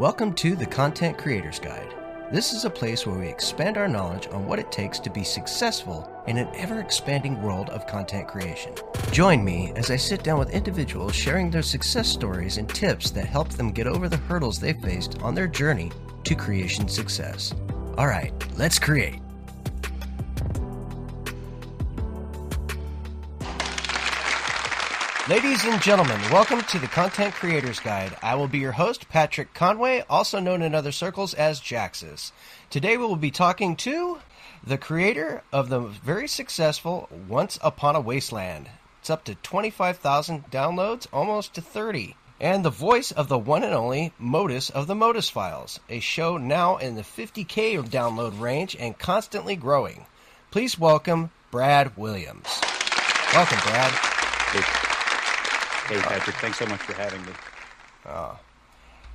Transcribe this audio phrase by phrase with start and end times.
[0.00, 1.94] Welcome to the Content Creators Guide.
[2.32, 5.22] This is a place where we expand our knowledge on what it takes to be
[5.22, 8.72] successful in an ever expanding world of content creation.
[9.12, 13.26] Join me as I sit down with individuals sharing their success stories and tips that
[13.26, 15.92] help them get over the hurdles they faced on their journey
[16.24, 17.54] to creation success.
[17.98, 19.20] All right, let's create.
[25.30, 28.16] Ladies and gentlemen, welcome to the Content Creators Guide.
[28.20, 32.32] I will be your host, Patrick Conway, also known in other circles as Jaxus.
[32.68, 34.18] Today we will be talking to
[34.66, 38.70] the creator of the very successful Once Upon a Wasteland.
[38.98, 42.16] It's up to 25,000 downloads, almost to 30.
[42.40, 46.38] And the voice of the one and only Modus of the Modus Files, a show
[46.38, 50.06] now in the 50k download range and constantly growing.
[50.50, 52.48] Please welcome Brad Williams.
[53.32, 54.89] Welcome, Brad.
[55.90, 57.32] Hey, Patrick, thanks so much for having me.
[58.06, 58.36] Uh,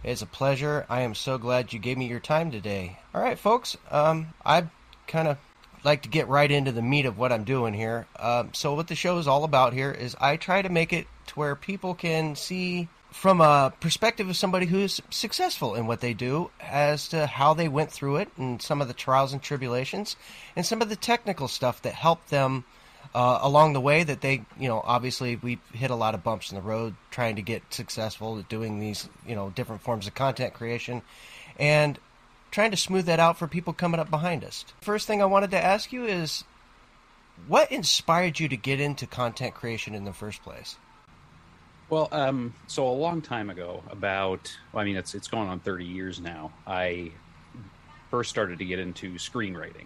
[0.04, 0.86] it's a pleasure.
[0.90, 3.00] I am so glad you gave me your time today.
[3.14, 3.78] All right, folks.
[3.90, 4.66] Um, I
[5.08, 5.38] kind of
[5.86, 8.08] like to get right into the meat of what I'm doing here.
[8.20, 11.08] Um, so, what the show is all about here is I try to make it
[11.28, 16.14] to where people can see from a perspective of somebody who's successful in what they
[16.14, 20.18] do as to how they went through it and some of the trials and tribulations
[20.58, 22.66] and some of the technical stuff that helped them
[23.16, 26.52] uh, along the way that they, you know, obviously we hit a lot of bumps
[26.52, 30.14] in the road trying to get successful at doing these, you know, different forms of
[30.14, 31.02] content creation
[31.58, 31.98] and
[32.52, 34.66] trying to smooth that out for people coming up behind us.
[34.82, 36.44] First thing I wanted to ask you is
[37.48, 40.76] what inspired you to get into content creation in the first place?
[41.90, 45.60] Well, um, so a long time ago, about well, I mean, it's it's going on
[45.60, 46.52] thirty years now.
[46.66, 47.12] I
[48.10, 49.86] first started to get into screenwriting,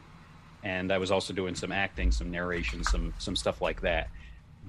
[0.63, 4.09] and I was also doing some acting, some narration, some some stuff like that.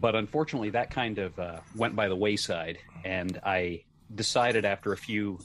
[0.00, 4.96] But unfortunately, that kind of uh, went by the wayside, and I decided after a
[4.96, 5.38] few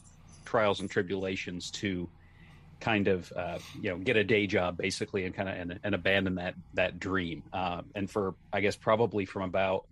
[0.45, 2.07] trials and tribulations to
[2.79, 5.95] kind of uh, you know get a day job basically and kind of and, and
[5.95, 7.43] abandon that that dream.
[7.51, 9.85] Uh, and for I guess probably from about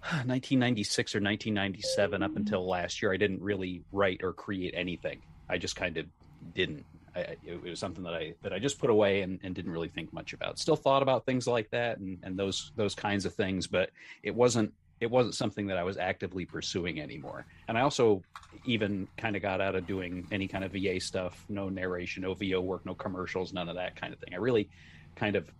[0.02, 5.20] 1996 or 1997 up until last year, I didn't really write or create anything.
[5.48, 6.06] I just kind of
[6.54, 6.84] didn't.
[7.16, 9.88] I, it was something that I that I just put away and, and, didn't really
[9.88, 10.58] think much about.
[10.58, 13.90] Still thought about things like that and, and those those kinds of things, but
[14.22, 17.44] it wasn't it wasn't something that I was actively pursuing anymore.
[17.68, 18.22] And I also
[18.64, 22.34] even kind of got out of doing any kind of VA stuff, no narration, no
[22.34, 24.32] VO work, no commercials, none of that kind of thing.
[24.32, 24.68] I really
[25.14, 25.50] kind of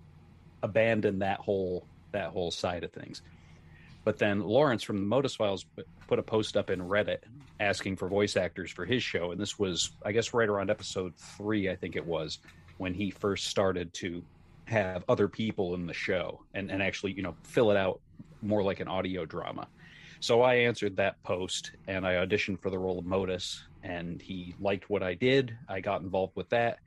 [0.63, 3.23] abandoned that whole that whole side of things.
[4.07, 5.67] But then Lawrence from the Modus Files
[6.07, 7.25] put a post up in Reddit
[7.59, 11.13] asking for voice actors for his show, and this was, I guess, right around episode
[11.17, 12.39] three, I think it was,
[12.79, 14.23] when he first started to
[14.67, 18.01] have other people in the show and, and actually, you know, fill it out
[18.43, 19.67] more like an audio drama.
[20.21, 24.55] So I answered that post and I auditioned for the role of Modus, and he
[24.61, 25.59] liked what I did.
[25.69, 26.79] I got involved with that,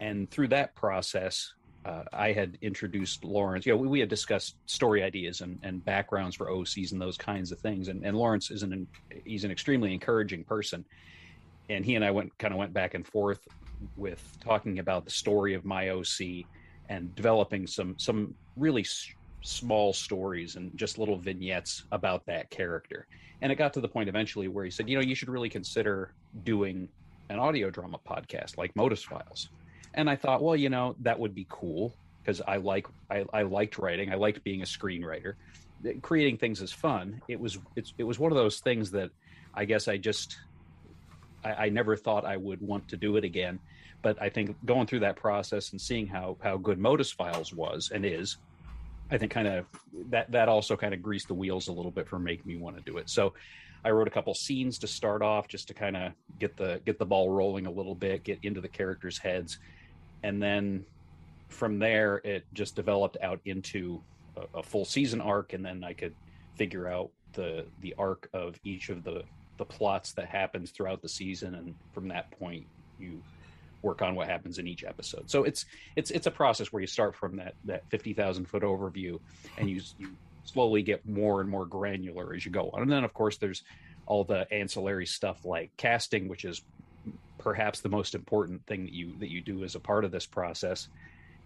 [0.00, 3.66] and through that process, uh, I had introduced Lawrence.
[3.66, 7.18] You know, we, we had discussed story ideas and, and, backgrounds for OCs and those
[7.18, 7.88] kinds of things.
[7.88, 8.86] And, and Lawrence is an
[9.24, 10.84] he's an extremely encouraging person,
[11.68, 13.46] and he and I went kind of went back and forth
[13.96, 16.46] with talking about the story of my OC
[16.88, 19.10] and developing some some really s-
[19.42, 23.06] small stories and just little vignettes about that character.
[23.42, 25.50] And it got to the point eventually where he said, you know, you should really
[25.50, 26.14] consider
[26.44, 26.88] doing
[27.28, 29.50] an audio drama podcast like Modus Files
[29.94, 33.42] and I thought, well, you know, that would be cool because I like I, I
[33.42, 34.12] liked writing.
[34.12, 35.34] I liked being a screenwriter.
[36.02, 37.20] Creating things is fun.
[37.28, 39.10] It was it's, it was one of those things that
[39.54, 40.38] I guess I just
[41.44, 43.58] I, I never thought I would want to do it again.
[44.02, 47.90] But I think going through that process and seeing how how good Modus Files was
[47.94, 48.36] and is,
[49.10, 49.66] I think kind of
[50.10, 52.76] that that also kind of greased the wheels a little bit for making me want
[52.76, 53.10] to do it.
[53.10, 53.34] So
[53.84, 56.98] I wrote a couple scenes to start off just to kind of get the get
[56.98, 59.58] the ball rolling a little bit, get into the characters' heads
[60.24, 60.84] and then
[61.48, 64.00] from there it just developed out into
[64.36, 65.52] a, a, full season arc.
[65.52, 66.14] And then i could
[66.56, 69.22] figure out the the arc of each of the
[69.58, 71.54] the plots that happens throughout the season.
[71.54, 72.66] And from that point
[72.98, 73.22] you
[73.82, 75.30] work on what happens in each episode.
[75.30, 79.20] So it's it's it's a process where you start from that that 50,000 foot overview
[79.58, 82.82] and you you slowly get more and more granular as you go on.
[82.82, 83.62] And then of course there's
[84.06, 86.62] all the ancillary stuff like casting which is
[87.44, 90.24] perhaps the most important thing that you that you do as a part of this
[90.24, 90.88] process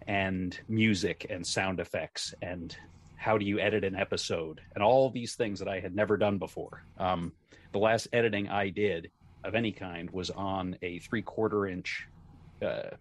[0.07, 2.77] and music and sound effects and
[3.17, 6.37] how do you edit an episode and all these things that i had never done
[6.37, 7.33] before um,
[7.73, 9.11] the last editing i did
[9.43, 12.07] of any kind was on a three quarter inch
[12.61, 12.91] uh,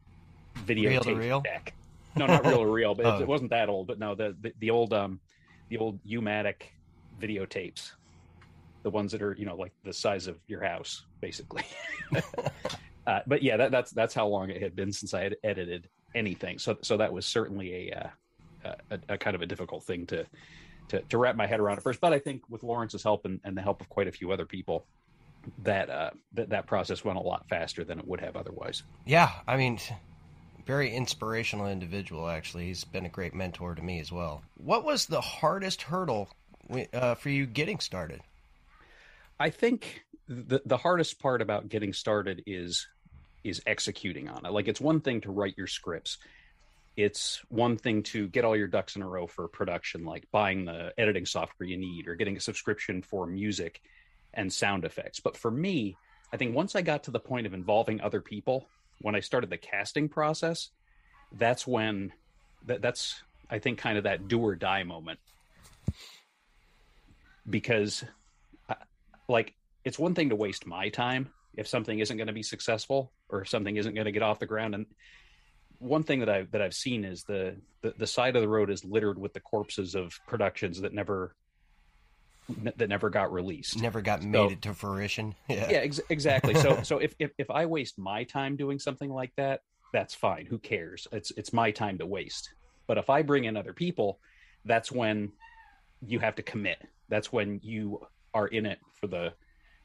[0.57, 1.73] video reel deck
[2.17, 3.21] no not real to real but oh.
[3.21, 5.21] it, wasn't that old but no the the, the old um
[5.69, 6.63] the old U-matic
[7.21, 7.93] videotapes
[8.83, 11.65] the ones that are you know like the size of your house, basically.
[13.09, 15.89] uh, but yeah, that, that's that's how long it had been since I had edited
[16.15, 16.59] anything.
[16.59, 18.13] So so that was certainly a,
[18.65, 20.27] uh, a, a kind of a difficult thing to,
[20.89, 22.03] to to wrap my head around at first.
[22.03, 24.45] But I think with Lawrence's help and, and the help of quite a few other
[24.45, 24.85] people,
[25.63, 28.83] that uh, that that process went a lot faster than it would have otherwise.
[29.07, 29.79] Yeah, I mean,
[30.67, 32.29] very inspirational individual.
[32.29, 34.43] Actually, he's been a great mentor to me as well.
[34.59, 36.29] What was the hardest hurdle
[36.93, 38.21] uh, for you getting started?
[39.41, 42.87] I think the the hardest part about getting started is
[43.45, 44.53] is executing on it.
[44.53, 46.19] Like it's one thing to write your scripts.
[46.97, 50.65] It's one thing to get all your ducks in a row for production, like buying
[50.65, 53.81] the editing software you need or getting a subscription for music
[54.35, 55.21] and sound effects.
[55.21, 55.97] But for me,
[56.33, 58.67] I think once I got to the point of involving other people,
[59.01, 60.71] when I started the casting process,
[61.33, 62.13] that's when
[62.67, 65.21] that, that's I think kind of that do or die moment.
[67.49, 68.05] Because
[69.29, 73.13] like it's one thing to waste my time if something isn't going to be successful
[73.29, 74.87] or if something isn't going to get off the ground and
[75.79, 78.71] one thing that I that I've seen is the, the the side of the road
[78.71, 81.35] is littered with the corpses of productions that never
[82.77, 83.81] that never got released.
[83.81, 85.35] Never got made it to fruition.
[85.49, 86.55] Yeah, yeah ex- exactly.
[86.55, 89.63] So, so if, if if I waste my time doing something like that,
[89.93, 90.47] that's fine.
[90.47, 91.07] Who cares?
[91.13, 92.55] It's it's my time to waste.
[92.87, 94.19] But if I bring in other people,
[94.65, 95.33] that's when
[96.05, 96.79] you have to commit.
[97.09, 99.33] That's when you are in it for the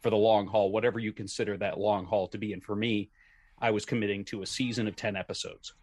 [0.04, 2.54] for the long haul, whatever you consider that long haul to be.
[2.54, 3.10] And for me,
[3.60, 5.74] I was committing to a season of ten episodes.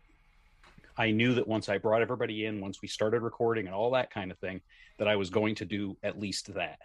[0.96, 4.10] I knew that once I brought everybody in, once we started recording and all that
[4.10, 4.60] kind of thing,
[4.98, 6.78] that I was going to do at least that.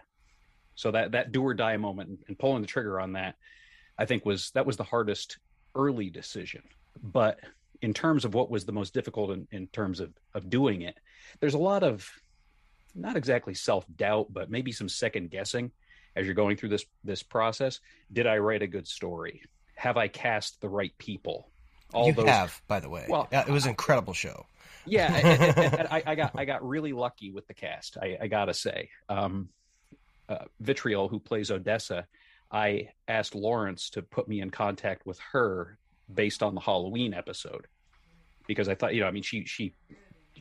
[0.75, 3.35] So that that do or die moment and pulling the trigger on that,
[3.97, 5.37] I think was that was the hardest
[5.75, 6.63] early decision.
[7.03, 7.41] But
[7.81, 10.97] in terms of what was the most difficult in, in terms of of doing it,
[11.41, 12.09] there's a lot of
[12.93, 15.71] not exactly self doubt, but maybe some second guessing
[16.15, 17.79] as you're going through this this process.
[18.11, 19.41] Did I write a good story?
[19.75, 21.49] Have I cast the right people?
[21.93, 22.27] All you those...
[22.27, 23.05] have, by the way.
[23.07, 24.45] Well, it was an incredible show.
[24.85, 27.97] Yeah, and, and, and I, I, got I got really lucky with the cast.
[28.01, 29.49] I, I gotta say, um,
[30.29, 32.07] uh, Vitriol, who plays Odessa,
[32.51, 35.77] I asked Lawrence to put me in contact with her
[36.13, 37.67] based on the Halloween episode
[38.47, 39.73] because I thought, you know, I mean, she she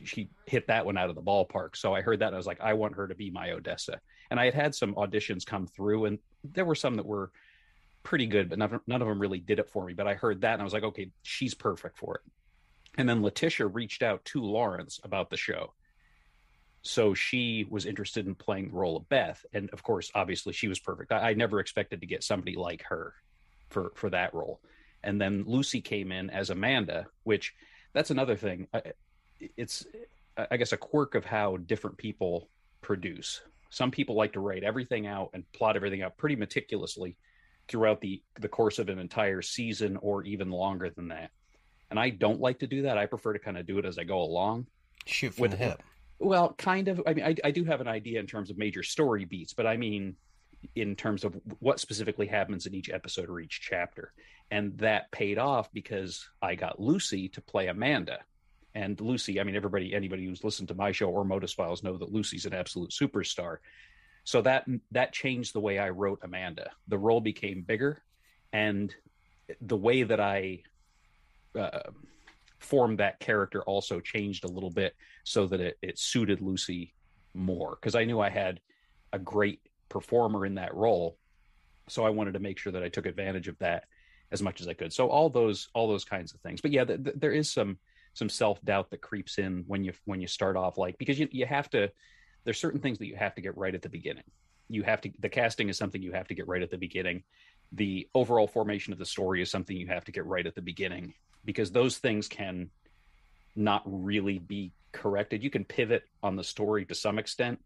[0.03, 1.75] she hit that one out of the ballpark.
[1.75, 3.99] So I heard that I was like, I want her to be my Odessa.
[4.29, 7.31] And I had had some auditions come through, and there were some that were
[8.05, 9.93] pretty good, but none, none of them really did it for me.
[9.93, 12.21] But I heard that and I was like, okay, she's perfect for it.
[12.97, 15.73] And then Letitia reached out to Lawrence about the show.
[16.83, 19.43] So she was interested in playing the role of Beth.
[19.53, 21.11] And of course, obviously, she was perfect.
[21.11, 23.15] I, I never expected to get somebody like her
[23.69, 24.61] for, for that role.
[25.03, 27.53] And then Lucy came in as Amanda, which
[27.93, 28.67] that's another thing.
[29.57, 29.85] It's,
[30.37, 32.49] I guess, a quirk of how different people
[32.81, 33.41] produce.
[33.69, 37.17] Some people like to write everything out and plot everything out pretty meticulously
[37.67, 41.31] throughout the the course of an entire season or even longer than that.
[41.89, 42.97] And I don't like to do that.
[42.97, 44.67] I prefer to kind of do it as I go along.
[45.05, 45.83] Shoot from with, the hip.
[46.19, 47.01] Well, kind of.
[47.05, 49.67] I mean, I, I do have an idea in terms of major story beats, but
[49.67, 50.15] I mean,
[50.75, 54.13] in terms of what specifically happens in each episode or each chapter.
[54.51, 58.19] And that paid off because I got Lucy to play Amanda.
[58.75, 61.97] And Lucy, I mean, everybody, anybody who's listened to my show or Modus Files know
[61.97, 63.57] that Lucy's an absolute superstar.
[64.25, 66.71] So that that changed the way I wrote Amanda.
[66.87, 68.03] The role became bigger,
[68.51, 68.93] and
[69.61, 70.63] the way that I
[71.57, 71.91] uh,
[72.59, 76.93] formed that character also changed a little bit so that it, it suited Lucy
[77.33, 78.59] more because I knew I had
[79.13, 81.17] a great performer in that role.
[81.87, 83.83] So I wanted to make sure that I took advantage of that
[84.31, 84.91] as much as I could.
[84.91, 86.61] So all those all those kinds of things.
[86.61, 87.77] But yeah, th- th- there is some
[88.15, 91.27] some self doubt that creeps in when you when you start off like because you
[91.31, 91.91] you have to
[92.45, 94.23] there's certain things that you have to get right at the beginning.
[94.69, 97.23] You have to the casting is something you have to get right at the beginning.
[97.73, 100.61] The overall formation of the story is something you have to get right at the
[100.61, 102.69] beginning because those things can
[103.55, 105.43] not really be corrected.
[105.43, 107.59] You can pivot on the story to some extent,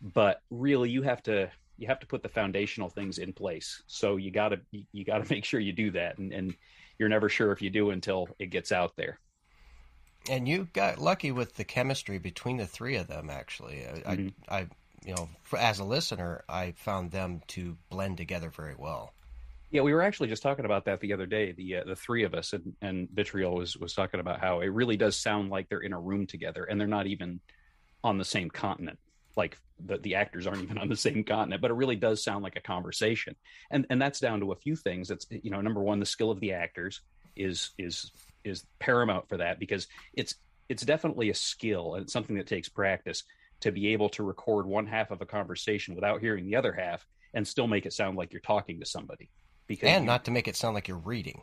[0.00, 3.82] but really you have to you have to put the foundational things in place.
[3.88, 6.54] So you got to you got to make sure you do that and and
[6.98, 9.18] you're never sure if you do until it gets out there.
[10.30, 13.28] And you got lucky with the chemistry between the three of them.
[13.30, 14.28] Actually, mm-hmm.
[14.48, 14.66] I, I,
[15.04, 19.12] you know, as a listener, I found them to blend together very well.
[19.72, 21.52] Yeah, we were actually just talking about that the other day.
[21.52, 24.66] The uh, the three of us and, and Vitriol was was talking about how it
[24.66, 27.40] really does sound like they're in a room together, and they're not even
[28.04, 28.98] on the same continent.
[29.34, 32.44] Like the the actors aren't even on the same continent, but it really does sound
[32.44, 33.34] like a conversation.
[33.70, 35.08] And and that's down to a few things.
[35.08, 37.00] That's you know, number one, the skill of the actors
[37.34, 38.12] is is
[38.44, 40.36] is paramount for that because it's
[40.68, 43.24] it's definitely a skill and it's something that takes practice
[43.60, 47.06] to be able to record one half of a conversation without hearing the other half
[47.34, 49.30] and still make it sound like you're talking to somebody.
[49.66, 51.42] Because and not to make it sound like you're reading.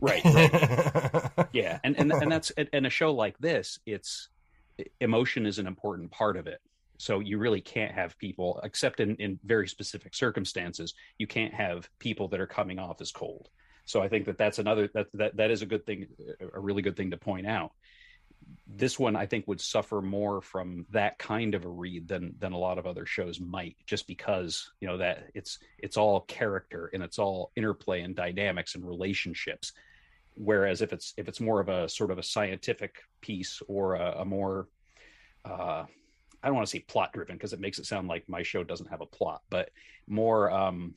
[0.00, 0.24] Right.
[0.24, 1.48] right.
[1.52, 4.28] yeah, and and and that's and a show like this, it's
[5.00, 6.60] emotion is an important part of it.
[6.98, 11.88] So you really can't have people, except in in very specific circumstances, you can't have
[11.98, 13.48] people that are coming off as cold.
[13.86, 16.08] So I think that that's another that that that is a good thing,
[16.52, 17.72] a really good thing to point out.
[18.66, 22.52] This one I think would suffer more from that kind of a read than than
[22.52, 26.90] a lot of other shows might, just because you know that it's it's all character
[26.92, 29.72] and it's all interplay and dynamics and relationships.
[30.34, 34.20] Whereas if it's if it's more of a sort of a scientific piece or a,
[34.20, 34.68] a more
[35.44, 35.84] uh,
[36.42, 38.64] I don't want to say plot driven because it makes it sound like my show
[38.64, 39.70] doesn't have a plot, but
[40.06, 40.94] more um,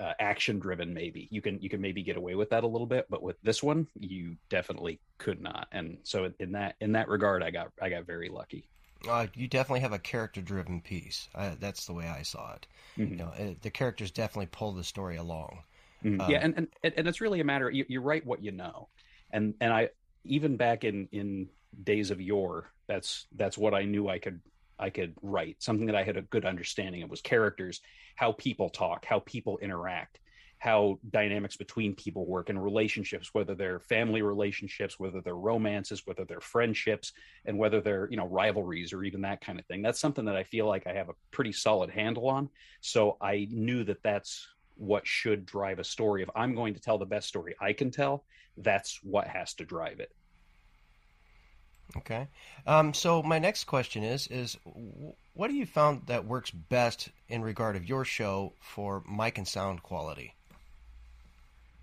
[0.00, 1.28] uh, action driven maybe.
[1.30, 3.62] You can you can maybe get away with that a little bit but with this
[3.62, 5.68] one you definitely could not.
[5.72, 8.68] And so in that in that regard i got i got very lucky.
[9.08, 11.28] Uh, you definitely have a character driven piece.
[11.34, 12.66] Uh, that's the way i saw it.
[12.98, 13.12] Mm-hmm.
[13.12, 15.58] you know it, the characters definitely pull the story along.
[16.04, 16.30] Mm-hmm.
[16.30, 18.88] yeah and, and and it's really a matter you, you write what you know.
[19.32, 19.90] And and i
[20.24, 21.48] even back in in
[21.84, 24.40] days of yore that's that's what i knew i could
[24.80, 27.80] I could write, something that I had a good understanding of was characters,
[28.16, 30.18] how people talk, how people interact,
[30.58, 36.24] how dynamics between people work and relationships, whether they're family relationships, whether they're romances, whether
[36.24, 37.12] they're friendships,
[37.46, 39.80] and whether they're, you know, rivalries or even that kind of thing.
[39.80, 42.50] That's something that I feel like I have a pretty solid handle on.
[42.82, 46.22] So I knew that that's what should drive a story.
[46.22, 48.24] If I'm going to tell the best story I can tell,
[48.58, 50.12] that's what has to drive it.
[51.96, 52.28] Okay.
[52.66, 54.56] Um, so my next question is is
[55.34, 59.48] what do you found that works best in regard of your show for mic and
[59.48, 60.34] sound quality?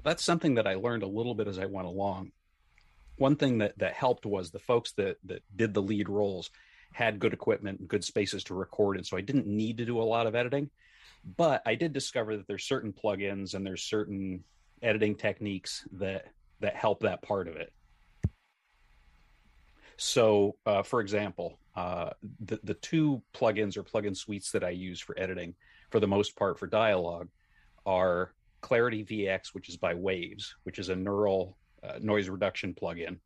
[0.03, 2.31] That's something that I learned a little bit as I went along.
[3.17, 6.49] One thing that that helped was the folks that that did the lead roles
[6.93, 10.01] had good equipment and good spaces to record and so I didn't need to do
[10.01, 10.69] a lot of editing.
[11.35, 14.43] But I did discover that there's certain plugins and there's certain
[14.81, 16.27] editing techniques that
[16.61, 17.73] that help that part of it
[19.97, 24.99] so, uh, for example, uh, the the two plugins or plugin suites that I use
[24.99, 25.55] for editing,
[25.89, 27.29] for the most part, for dialogue,
[27.85, 33.17] are Clarity VX, which is by Waves, which is a neural uh, noise reduction plugin,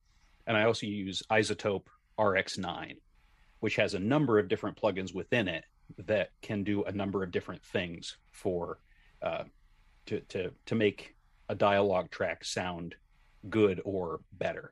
[0.48, 1.86] and I also use iZotope
[2.18, 2.98] RX9,
[3.60, 5.66] which has a number of different plugins within it
[5.98, 8.80] that can do a number of different things for
[9.22, 9.44] uh,
[10.06, 11.16] to to to make
[11.50, 12.96] a dialogue track sound
[13.50, 14.72] good or better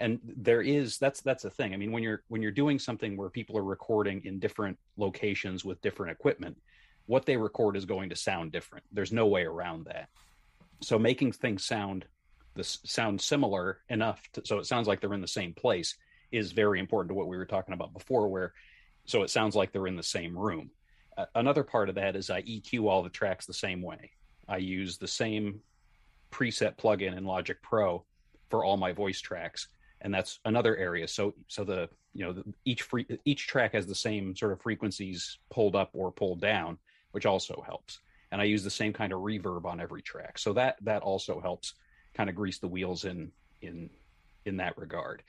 [0.00, 1.74] and there is that's that's the thing.
[1.74, 5.64] I mean when you're when you're doing something where people are recording in different locations
[5.64, 6.56] with different equipment
[7.10, 8.84] what they record is going to sound different.
[8.92, 10.08] There's no way around that.
[10.80, 12.04] So making things sound
[12.54, 15.96] this sound similar enough to, so it sounds like they're in the same place
[16.30, 18.52] is very important to what we were talking about before where
[19.06, 20.70] so it sounds like they're in the same room.
[21.18, 24.12] Uh, another part of that is i eq all the tracks the same way.
[24.48, 25.62] I use the same
[26.30, 28.04] preset plugin in logic pro
[28.50, 29.66] for all my voice tracks
[30.02, 31.06] and that's another area.
[31.08, 34.60] So so the you know the, each free each track has the same sort of
[34.60, 36.78] frequencies pulled up or pulled down,
[37.12, 38.00] which also helps.
[38.32, 41.40] And I use the same kind of reverb on every track, so that that also
[41.40, 41.74] helps
[42.14, 43.90] kind of grease the wheels in in
[44.44, 45.22] in that regard.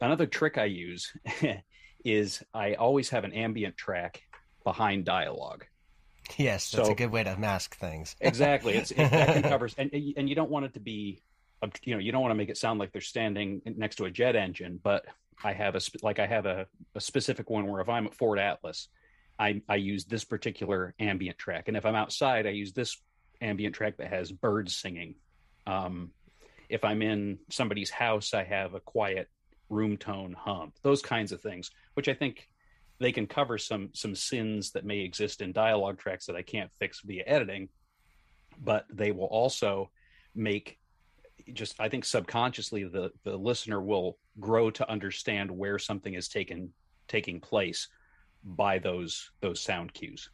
[0.00, 1.12] Another trick I use
[2.04, 4.22] is I always have an ambient track
[4.64, 5.66] behind dialogue.
[6.36, 8.14] Yes, that's so, a good way to mask things.
[8.20, 11.22] exactly, it's, it, that can covers, and and you don't want it to be
[11.84, 14.10] you know you don't want to make it sound like they're standing next to a
[14.10, 15.04] jet engine but
[15.44, 18.38] i have a like i have a, a specific one where if i'm at Fort
[18.38, 18.88] Atlas
[19.38, 21.68] I, I use this particular ambient track.
[21.68, 22.96] And if i'm outside i use this
[23.40, 25.14] ambient track that has birds singing.
[25.66, 26.10] Um,
[26.70, 29.28] if i'm in somebody's house i have a quiet
[29.68, 32.48] room tone hum those kinds of things which i think
[32.98, 36.70] they can cover some some sins that may exist in dialogue tracks that i can't
[36.78, 37.68] fix via editing
[38.62, 39.90] but they will also
[40.34, 40.78] make
[41.52, 46.72] just I think subconsciously the the listener will grow to understand where something is taken
[47.08, 47.88] taking place
[48.44, 50.30] by those those sound cues.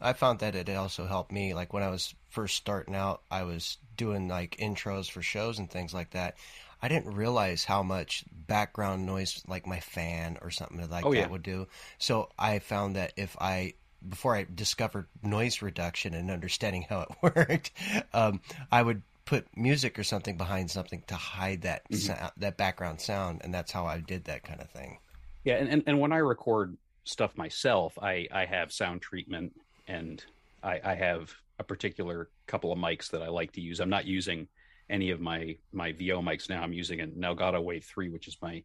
[0.00, 1.54] I found that it also helped me.
[1.54, 5.70] Like when I was first starting out, I was doing like intros for shows and
[5.70, 6.36] things like that.
[6.80, 11.18] I didn't realize how much background noise, like my fan or something like oh, that,
[11.18, 11.26] yeah.
[11.26, 11.66] would do.
[11.98, 13.74] So I found that if I
[14.08, 17.72] before I discovered noise reduction and understanding how it worked,
[18.12, 18.40] um,
[18.70, 21.96] I would put music or something behind something to hide that mm-hmm.
[21.96, 24.96] sound, that background sound, and that's how I did that kind of thing.
[25.44, 29.52] Yeah, and, and, and when I record stuff myself, I I have sound treatment
[29.86, 30.24] and
[30.62, 33.80] I, I have a particular couple of mics that I like to use.
[33.80, 34.48] I'm not using
[34.88, 36.62] any of my my VO mics now.
[36.62, 38.62] I'm using an Elgato Wave Three, which is my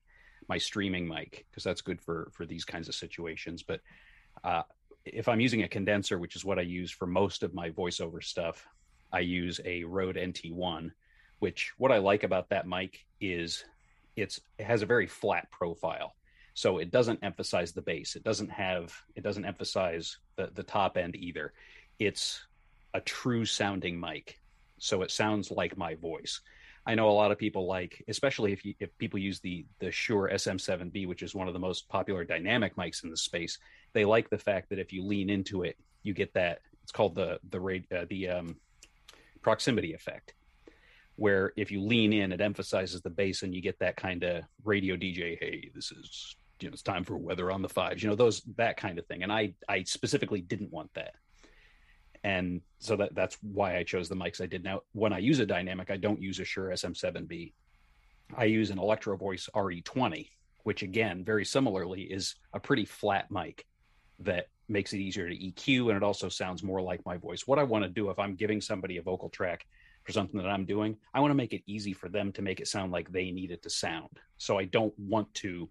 [0.48, 3.64] my streaming mic because that's good for for these kinds of situations.
[3.64, 3.82] But
[4.46, 4.64] uh,
[5.04, 8.24] if I'm using a condenser, which is what I use for most of my voiceover
[8.24, 8.66] stuff,
[9.14, 10.92] I use a Rode NT1,
[11.40, 13.64] which what I like about that mic is
[14.16, 16.16] it's it has a very flat profile.
[16.56, 18.16] So it doesn't emphasize the bass.
[18.16, 21.54] It doesn't have it doesn't emphasize the the top end either.
[22.00, 22.46] It's
[22.94, 24.40] a true sounding mic.
[24.80, 26.42] So it sounds like my voice.
[26.86, 29.92] I know a lot of people like, especially if you, if people use the the
[29.92, 33.58] Shure SM7B, which is one of the most popular dynamic mics in the space.
[33.94, 36.60] They like the fact that if you lean into it, you get that.
[36.84, 38.58] It's called the the uh, the um,
[39.44, 40.34] proximity effect,
[41.16, 44.44] where if you lean in, it emphasizes the bass, and you get that kind of
[44.64, 45.38] radio DJ.
[45.40, 48.02] Hey, this is you know it's time for weather on the fives.
[48.02, 49.24] You know those that kind of thing.
[49.24, 51.14] And I I specifically didn't want that
[52.24, 54.64] and so that that's why I chose the mics I did.
[54.64, 57.54] Now, when I use a dynamic, I don't use a Shure SM7B.
[58.36, 60.30] I use an Electro Voice RE20,
[60.64, 63.66] which again, very similarly, is a pretty flat mic
[64.24, 67.46] that makes it easier to EQ, and it also sounds more like my voice.
[67.46, 69.66] What I want to do if I'm giving somebody a vocal track
[70.04, 72.60] for something that I'm doing, I want to make it easy for them to make
[72.60, 74.20] it sound like they need it to sound.
[74.38, 75.70] So I don't want to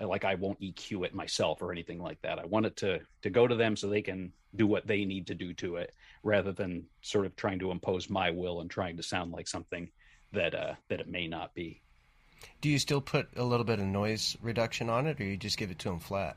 [0.00, 2.38] like I won't EQ it myself or anything like that.
[2.38, 5.26] I want it to to go to them so they can do what they need
[5.28, 8.96] to do to it, rather than sort of trying to impose my will and trying
[8.96, 9.88] to sound like something
[10.32, 11.80] that uh, that it may not be.
[12.60, 15.58] Do you still put a little bit of noise reduction on it, or you just
[15.58, 16.36] give it to them flat?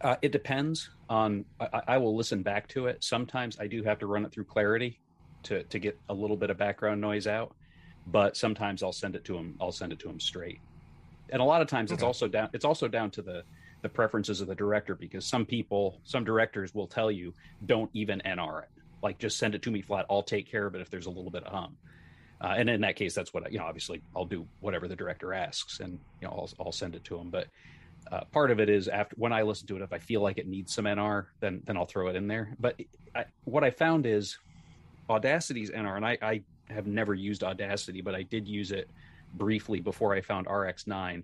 [0.00, 1.44] Uh, it depends on.
[1.60, 3.04] I, I, will listen back to it.
[3.04, 4.98] Sometimes I do have to run it through Clarity
[5.44, 7.54] to to get a little bit of background noise out,
[8.06, 9.56] but sometimes I'll send it to them.
[9.60, 10.60] I'll send it to them straight
[11.32, 11.94] and a lot of times okay.
[11.94, 13.42] it's also down it's also down to the
[13.80, 17.34] the preferences of the director because some people some directors will tell you
[17.66, 18.68] don't even nr it
[19.02, 21.10] like just send it to me flat i'll take care of it if there's a
[21.10, 21.76] little bit of hum
[22.40, 24.96] uh, and in that case that's what I, you know obviously i'll do whatever the
[24.96, 27.48] director asks and you know i'll, I'll send it to him but
[28.10, 30.38] uh, part of it is after when i listen to it if i feel like
[30.38, 32.78] it needs some nr then then i'll throw it in there but
[33.14, 34.38] I, what i found is
[35.08, 38.88] audacity's nr and I, I have never used audacity but i did use it
[39.34, 41.22] briefly before I found RX9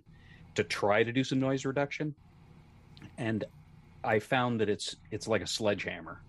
[0.54, 2.14] to try to do some noise reduction,
[3.16, 3.44] and
[4.02, 6.20] I found that it's it's like a sledgehammer,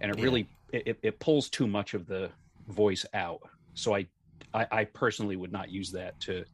[0.00, 0.24] and it yeah.
[0.24, 2.30] really it, it pulls too much of the
[2.68, 3.42] voice out.
[3.74, 4.06] So I,
[4.52, 6.44] I I personally would not use that to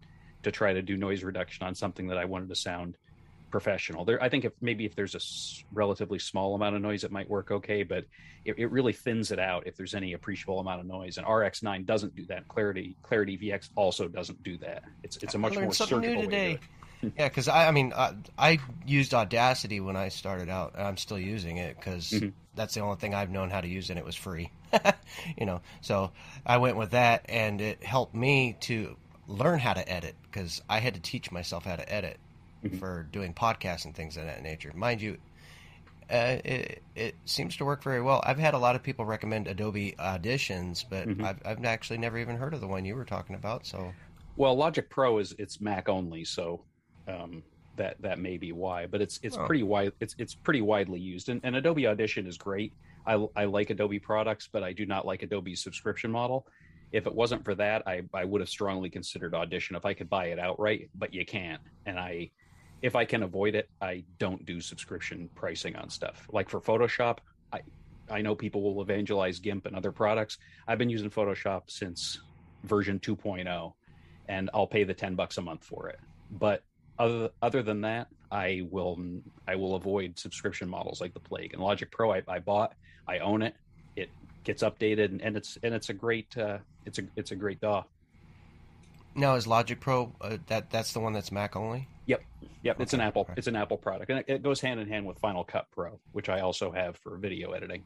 [0.42, 2.96] to try to do noise reduction on something that I wanted to sound
[3.50, 4.04] professional.
[4.04, 7.12] There, I think if maybe if there's a s- relatively small amount of noise, it
[7.12, 8.04] might work okay, but
[8.44, 11.18] it, it, really thins it out if there's any appreciable amount of noise.
[11.18, 12.48] And RX9 doesn't do that.
[12.48, 14.84] Clarity Clarity VX also doesn't do that.
[15.02, 16.58] It's it's a much more surgical new today.
[17.02, 20.96] yeah, because I, I mean, I, I, used Audacity when I started out, and I'm
[20.96, 22.28] still using it because mm-hmm.
[22.54, 24.50] that's the only thing I've known how to use, and it was free.
[25.38, 26.12] you know, so
[26.44, 30.80] I went with that, and it helped me to learn how to edit because I
[30.80, 32.18] had to teach myself how to edit
[32.64, 32.78] mm-hmm.
[32.78, 34.72] for doing podcasts and things of that nature.
[34.74, 35.16] Mind you,
[36.10, 38.20] uh, it, it seems to work very well.
[38.24, 41.24] I've had a lot of people recommend Adobe Auditions, but mm-hmm.
[41.24, 43.64] I've, I've actually never even heard of the one you were talking about.
[43.66, 43.92] So,
[44.36, 46.64] well, Logic Pro is it's Mac only, so
[47.06, 47.42] um,
[47.76, 48.86] that that may be why.
[48.86, 49.46] But it's it's oh.
[49.46, 49.92] pretty wide.
[50.00, 52.72] It's it's pretty widely used, and, and Adobe Audition is great.
[53.06, 56.46] I, I like Adobe products, but I do not like Adobe's subscription model.
[56.92, 60.10] If it wasn't for that, I, I would have strongly considered Audition if I could
[60.10, 61.62] buy it outright, but you can't.
[61.86, 62.30] And I
[62.82, 66.26] if I can avoid it, I don't do subscription pricing on stuff.
[66.32, 67.18] Like for Photoshop,
[67.52, 67.60] I
[68.10, 70.38] I know people will evangelize GIMP and other products.
[70.66, 72.20] I've been using Photoshop since
[72.64, 73.72] version 2.0
[74.28, 75.98] and I'll pay the 10 bucks a month for it.
[76.30, 76.62] But
[76.98, 78.98] other other than that, I will
[79.46, 81.52] I will avoid subscription models like the plague.
[81.52, 82.74] And Logic Pro I, I bought,
[83.06, 83.54] I own it.
[83.96, 84.10] It
[84.44, 87.60] gets updated and, and it's and it's a great uh, it's a it's a great
[87.60, 87.84] DAW.
[89.14, 91.88] Now is Logic Pro uh, that that's the one that's Mac only?
[92.06, 92.22] Yep,
[92.62, 92.76] yep.
[92.76, 92.82] Okay.
[92.82, 93.28] It's an Apple.
[93.36, 95.98] It's an Apple product, and it, it, goes hand in hand with Final Cut Pro,
[96.12, 97.82] which I also have for video editing.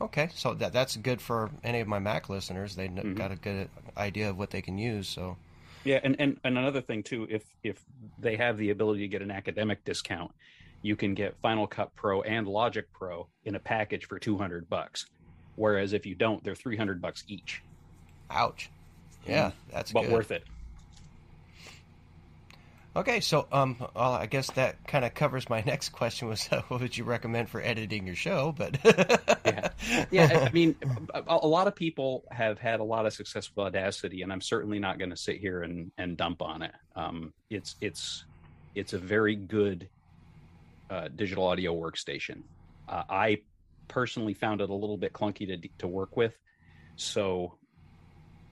[0.00, 2.74] Okay, so that that's good for any of my Mac listeners.
[2.74, 3.14] They mm-hmm.
[3.14, 5.08] got a good idea of what they can use.
[5.08, 5.36] So,
[5.84, 7.84] yeah, and, and and another thing too, if if
[8.18, 10.32] they have the ability to get an academic discount,
[10.82, 14.68] you can get Final Cut Pro and Logic Pro in a package for two hundred
[14.68, 15.06] bucks.
[15.54, 17.62] Whereas if you don't, they're three hundred bucks each.
[18.28, 18.71] Ouch.
[19.26, 20.12] Yeah, that's but good.
[20.12, 20.44] worth it.
[22.94, 26.28] Okay, so um, well, I guess that kind of covers my next question.
[26.28, 28.54] Was uh, what would you recommend for editing your show?
[28.56, 28.78] But
[29.44, 29.68] yeah,
[30.10, 30.46] yeah.
[30.46, 30.76] I mean,
[31.14, 34.78] a, lot of people have had a lot of success with Audacity, and I'm certainly
[34.78, 36.72] not going to sit here and, and dump on it.
[36.94, 38.24] Um, it's it's
[38.74, 39.88] it's a very good
[40.90, 42.42] uh, digital audio workstation.
[42.88, 43.38] Uh, I
[43.88, 46.34] personally found it a little bit clunky to to work with,
[46.96, 47.56] so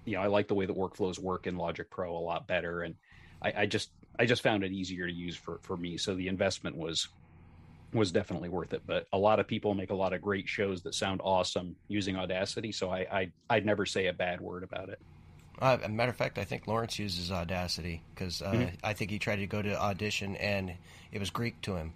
[0.05, 2.83] you know I like the way the workflows work in Logic Pro a lot better,
[2.83, 2.95] and
[3.43, 5.97] I, I just I just found it easier to use for for me.
[5.97, 7.09] So the investment was
[7.93, 8.83] was definitely worth it.
[8.87, 12.17] But a lot of people make a lot of great shows that sound awesome using
[12.17, 15.01] Audacity, so I, I I'd never say a bad word about it.
[15.59, 18.75] Uh, a matter of fact, I think Lawrence uses Audacity because uh, mm-hmm.
[18.83, 20.73] I think he tried to go to audition and
[21.13, 21.93] it was Greek to him.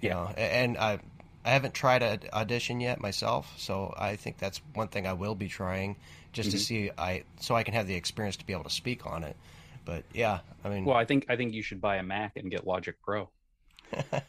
[0.00, 0.14] You yeah.
[0.14, 1.00] know, and I
[1.44, 5.34] I haven't tried an audition yet myself, so I think that's one thing I will
[5.34, 5.96] be trying
[6.32, 6.58] just mm-hmm.
[6.58, 9.24] to see I so I can have the experience to be able to speak on
[9.24, 9.36] it.
[9.84, 12.50] But yeah, I mean, well, I think I think you should buy a Mac and
[12.50, 13.28] get Logic Pro.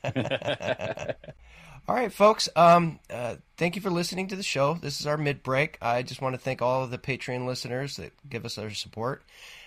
[1.88, 2.50] all right, folks.
[2.56, 4.76] Um, uh, thank you for listening to the show.
[4.76, 5.78] This is our mid break.
[5.82, 9.24] I just want to thank all of the Patreon listeners that give us their support.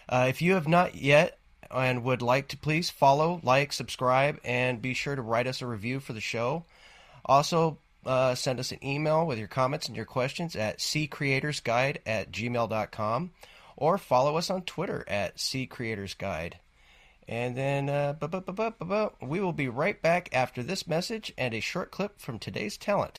[0.08, 1.38] Uh, if you have not yet
[1.70, 5.66] and would like to please follow, like, subscribe, and be sure to write us a
[5.66, 6.64] review for the show.
[7.24, 12.30] Also, uh, send us an email with your comments and your questions at ccreatorsguide at
[12.30, 13.30] gmail.com
[13.76, 16.54] or follow us on Twitter at ccreatorsguide.
[17.28, 18.14] And then uh,
[19.20, 23.18] we will be right back after this message and a short clip from today's talent.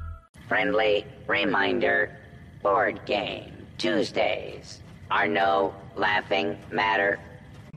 [0.51, 2.13] Friendly reminder
[2.61, 7.21] board game Tuesdays are no laughing matter.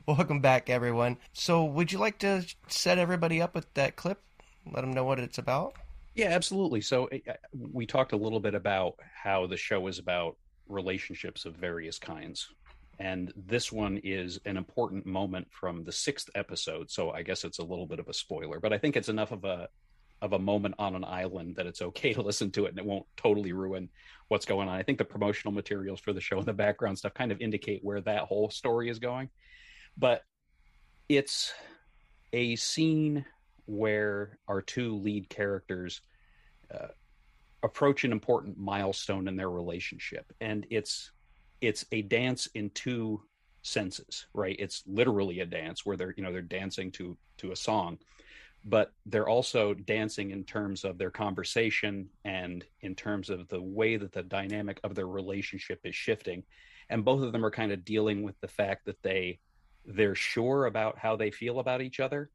[0.05, 1.15] Welcome back, everyone.
[1.31, 4.21] So, would you like to set everybody up with that clip?
[4.69, 5.75] Let them know what it's about?
[6.15, 6.81] Yeah, absolutely.
[6.81, 10.35] So, eh, eh, we talked a little bit about how the show is about
[10.67, 12.49] relationships of various kinds.
[12.99, 16.91] And this one is an important moment from the sixth episode.
[16.91, 19.31] So, I guess it's a little bit of a spoiler, but I think it's enough
[19.31, 19.69] of a
[20.21, 22.85] of a moment on an island that it's okay to listen to it and it
[22.85, 23.89] won't totally ruin
[24.27, 24.75] what's going on.
[24.75, 27.83] I think the promotional materials for the show and the background stuff kind of indicate
[27.83, 29.29] where that whole story is going.
[29.97, 30.23] But
[31.09, 31.53] it's
[32.33, 33.25] a scene
[33.65, 36.01] where our two lead characters
[36.73, 36.87] uh,
[37.63, 41.11] approach an important milestone in their relationship and it's
[41.61, 43.21] it's a dance in two
[43.63, 47.55] senses right it's literally a dance where they're you know they're dancing to to a
[47.55, 47.97] song
[48.65, 53.95] but they're also dancing in terms of their conversation and in terms of the way
[53.95, 56.43] that the dynamic of their relationship is shifting.
[56.89, 59.39] And both of them are kind of dealing with the fact that they
[59.87, 62.31] they're sure about how they feel about each other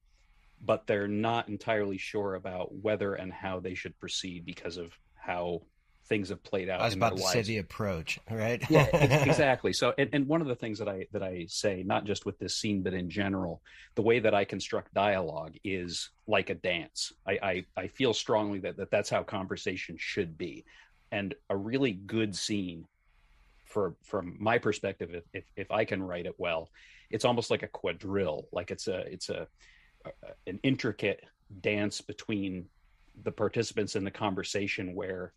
[0.60, 5.62] but they're not entirely sure about whether and how they should proceed because of how
[6.10, 6.80] things have played out.
[6.80, 7.32] I was about to lives.
[7.32, 8.62] say the approach, right?
[8.68, 9.72] yeah, exactly.
[9.72, 12.38] So, and, and one of the things that I that I say, not just with
[12.38, 13.62] this scene, but in general,
[13.94, 17.12] the way that I construct dialogue is like a dance.
[17.26, 20.66] I I, I feel strongly that, that that's how conversation should be,
[21.12, 22.86] and a really good scene,
[23.64, 26.68] for from my perspective, if if, if I can write it well,
[27.08, 28.48] it's almost like a quadrille.
[28.52, 29.46] Like it's a it's a,
[30.04, 30.10] a
[30.48, 31.24] an intricate
[31.60, 32.66] dance between
[33.22, 35.32] the participants in the conversation where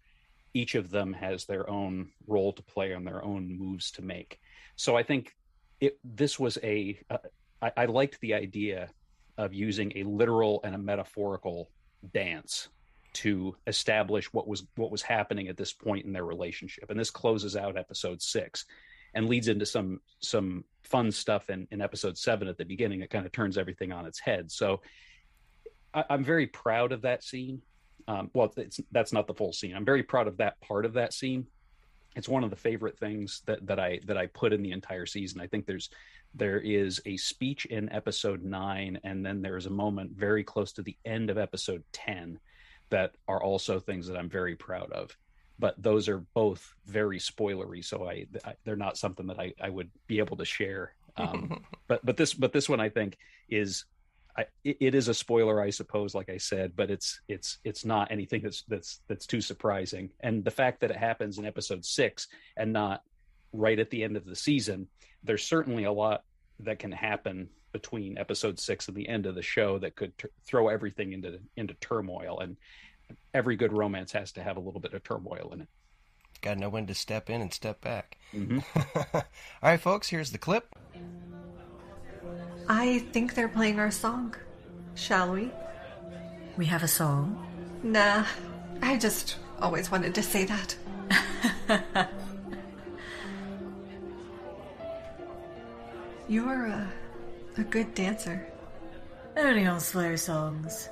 [0.53, 4.39] each of them has their own role to play and their own moves to make.
[4.75, 5.35] So I think
[5.79, 7.17] it this was a uh,
[7.61, 8.89] I, I liked the idea
[9.37, 11.69] of using a literal and a metaphorical
[12.13, 12.69] dance
[13.13, 16.89] to establish what was what was happening at this point in their relationship.
[16.89, 18.65] And this closes out episode six
[19.13, 22.99] and leads into some some fun stuff in, in episode seven at the beginning.
[22.99, 24.51] That kind of turns everything on its head.
[24.51, 24.81] So
[25.93, 27.61] I, i'm very proud of that scene
[28.07, 28.53] um, well,
[28.91, 29.75] that's not the full scene.
[29.75, 31.47] I'm very proud of that part of that scene.
[32.15, 35.05] It's one of the favorite things that that I that I put in the entire
[35.05, 35.41] season.
[35.41, 35.89] I think there's
[36.35, 40.81] there is a speech in episode nine, and then there's a moment very close to
[40.81, 42.39] the end of episode ten
[42.89, 45.15] that are also things that I'm very proud of.
[45.57, 49.69] But those are both very spoilery, so I, I they're not something that I, I
[49.69, 50.93] would be able to share.
[51.17, 53.17] Um, but but this but this one I think
[53.49, 53.85] is
[54.37, 58.11] I, it is a spoiler, I suppose, like I said, but it's it's it's not
[58.11, 60.09] anything that's that's that's too surprising.
[60.21, 63.03] And the fact that it happens in episode six and not
[63.51, 64.87] right at the end of the season,
[65.23, 66.23] there's certainly a lot
[66.59, 70.27] that can happen between episode six and the end of the show that could t-
[70.45, 72.39] throw everything into into turmoil.
[72.39, 72.57] And
[73.33, 75.67] every good romance has to have a little bit of turmoil in it.
[76.41, 78.17] Got to know when to step in and step back.
[78.33, 78.59] Mm-hmm.
[79.15, 79.23] All
[79.61, 80.75] right, folks, here's the clip.
[82.67, 84.35] I think they're playing our song.
[84.95, 85.51] Shall we?
[86.57, 87.45] We have a song?
[87.83, 88.25] Nah,
[88.81, 90.75] I just always wanted to say that.
[96.27, 96.91] You're a,
[97.57, 98.47] a good dancer.
[99.35, 100.89] Only on slow songs.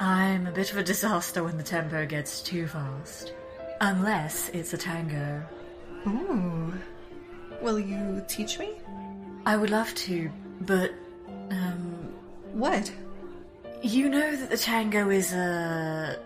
[0.00, 3.32] I'm a bit of a disaster when the tempo gets too fast.
[3.80, 5.42] Unless it's a tango.
[6.06, 6.72] Ooh.
[7.62, 8.72] Will you teach me?
[9.46, 10.30] I would love to,
[10.62, 10.92] but,
[11.50, 12.12] um,
[12.52, 12.90] What?
[13.82, 16.18] you know that the tango is a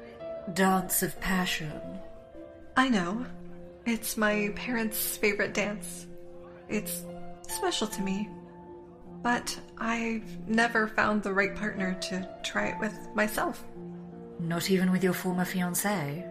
[0.55, 1.73] dance of passion.
[2.77, 3.27] I know.
[3.85, 6.07] It's my parents' favorite dance.
[6.69, 7.03] It's
[7.49, 8.29] special to me.
[9.23, 13.65] But I've never found the right partner to try it with myself.
[14.39, 16.25] Not even with your former fiance.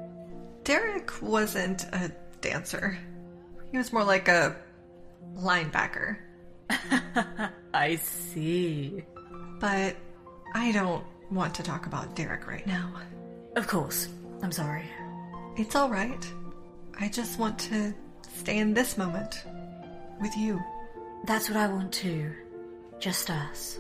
[0.64, 2.10] Derek wasn't a
[2.40, 2.98] dancer.
[3.72, 4.56] He was more like a
[5.36, 6.18] linebacker.
[7.74, 9.04] I see.
[9.60, 9.96] But
[10.54, 12.94] I don't want to talk about Derek right now.
[13.56, 14.10] Of course.
[14.42, 14.86] I'm sorry.
[15.56, 16.26] It's all right.
[17.00, 17.94] I just want to
[18.38, 19.44] stay in this moment
[20.22, 20.62] with you.
[21.26, 22.32] That's what I want too.
[23.00, 23.80] Just us.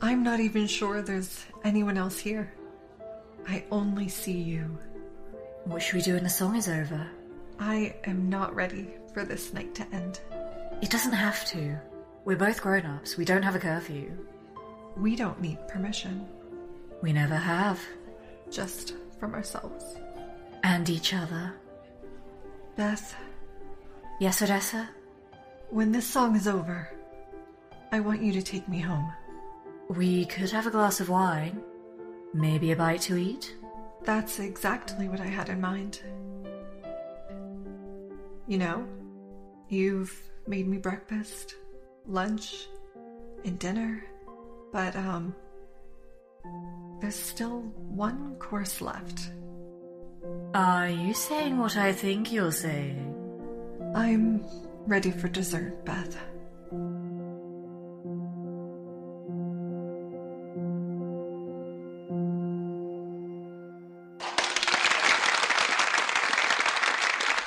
[0.00, 2.52] I'm not even sure there's anyone else here.
[3.48, 4.78] I only see you.
[5.64, 7.06] What should we do when the song is over?
[7.58, 10.20] I am not ready for this night to end.
[10.80, 11.78] It doesn't have to.
[12.24, 13.16] We're both grown ups.
[13.16, 14.12] We don't have a curfew.
[14.96, 16.26] We don't need permission,
[17.02, 17.80] We never have.
[18.50, 19.96] just from ourselves.
[20.62, 21.54] And each other.
[22.76, 23.14] Beth,
[24.20, 24.88] Yes, Odessa?
[25.70, 26.88] when this song is over,
[27.90, 29.10] I want you to take me home.
[29.88, 31.60] We could have a glass of wine.
[32.34, 33.54] Maybe a bite to eat.
[34.04, 36.00] That's exactly what I had in mind.
[38.46, 38.86] You know,
[39.68, 40.14] you've
[40.46, 41.54] made me breakfast,
[42.06, 42.66] lunch,
[43.44, 44.04] and dinner,
[44.72, 45.34] but, um,
[47.00, 49.30] there's still one course left.
[50.54, 53.08] Are you saying what I think you're saying?
[53.94, 54.44] I'm
[54.86, 56.16] ready for dessert, Beth.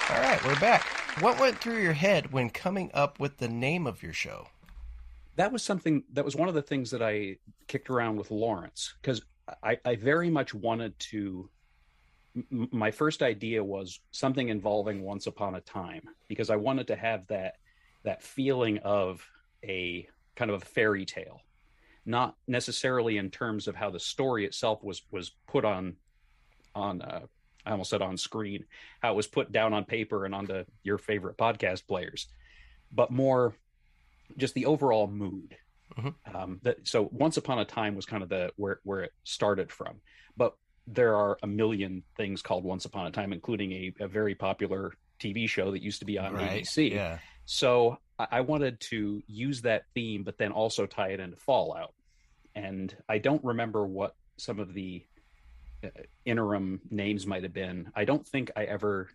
[0.09, 1.04] All right, we're back.
[1.21, 4.47] What went through your head when coming up with the name of your show?
[5.37, 7.35] that was something that was one of the things that I
[7.67, 9.21] kicked around with Lawrence because
[9.61, 11.49] I, I very much wanted to.
[12.37, 16.95] m- My first idea was something involving Once Upon a Time because I wanted to
[16.95, 17.55] have that
[18.03, 19.25] that feeling of
[19.61, 21.41] a kind of a fairy tale,
[22.05, 25.97] not necessarily in terms of how the story itself was was put on
[26.73, 27.01] on.
[27.01, 27.25] Uh,
[27.65, 28.65] I almost said on screen,
[29.01, 32.27] how it was put down on paper and onto your favorite podcast players,
[32.91, 33.55] but more
[34.37, 35.55] just the overall mood.
[35.97, 36.15] Mhm.
[36.33, 39.71] Um, that so once upon a time was kind of the where where it started
[39.71, 40.01] from,
[40.35, 40.55] but
[40.87, 44.93] there are a million things called Once Upon a Time, including a, a very popular
[45.19, 46.63] TV show that used to be on right?
[46.63, 46.91] ABC.
[46.91, 47.19] Yeah.
[47.45, 51.93] So I I wanted to use that theme, but then also tie it into Fallout.
[52.55, 55.05] And I don't remember what some of the
[56.25, 57.91] interim names might have been.
[57.95, 59.09] I don't think I ever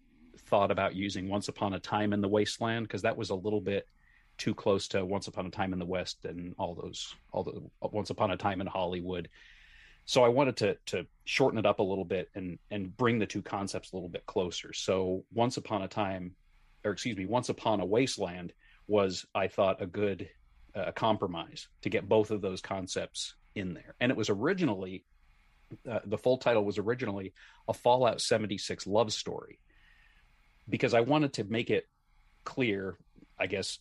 [0.46, 3.60] thought about using Once Upon a Time in the Wasteland because that was a little
[3.60, 3.86] bit
[4.38, 7.62] too close to Once Upon a Time in the West and all those, all the
[7.88, 9.28] Once Upon a Time in Hollywood.
[10.06, 13.26] So I wanted to to shorten it up a little bit and and bring the
[13.26, 14.72] two concepts a little bit closer.
[14.72, 16.34] So Once Upon a Time,
[16.84, 18.52] or excuse me, Once Upon a Wasteland
[18.88, 20.28] was I thought a good
[20.74, 23.94] uh, compromise to get both of those concepts in there.
[24.00, 25.04] And it was originally
[25.88, 27.32] uh, the full title was originally
[27.68, 29.58] a Fallout 76 love story
[30.68, 31.88] because I wanted to make it
[32.44, 32.96] clear,
[33.38, 33.78] I guess,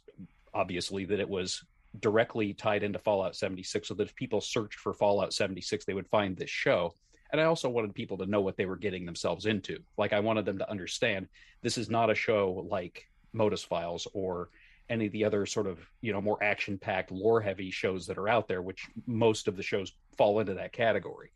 [0.53, 1.63] obviously, that it was
[1.99, 6.07] directly tied into Fallout 76 so that if people searched for Fallout 76, they would
[6.07, 6.93] find this show.
[7.31, 9.79] And I also wanted people to know what they were getting themselves into.
[9.97, 11.27] Like, I wanted them to understand
[11.61, 14.49] this is not a show like Modus Files or
[14.89, 18.17] any of the other sort of, you know, more action packed, lore heavy shows that
[18.17, 21.31] are out there, which most of the shows fall into that category.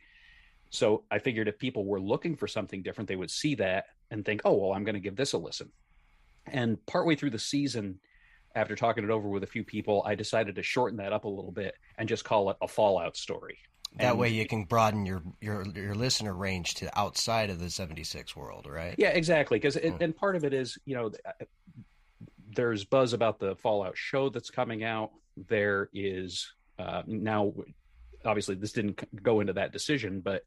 [0.73, 4.25] So I figured if people were looking for something different, they would see that and
[4.25, 5.69] think, oh, well, I'm going to give this a listen.
[6.47, 7.99] And partway through the season,
[8.55, 11.29] after talking it over with a few people, I decided to shorten that up a
[11.29, 13.59] little bit and just call it a Fallout story.
[13.97, 17.69] That And- way you can broaden your, your your listener range to outside of the
[17.69, 18.95] 76 world, right?
[18.97, 19.59] Yeah, exactly.
[19.59, 19.97] Because Hmm.
[20.01, 21.11] and part of it is, you know,
[22.55, 25.11] there's buzz about the Fallout show that's coming out.
[25.37, 27.53] There is uh, now,
[28.25, 30.43] obviously, this didn't go into that decision, but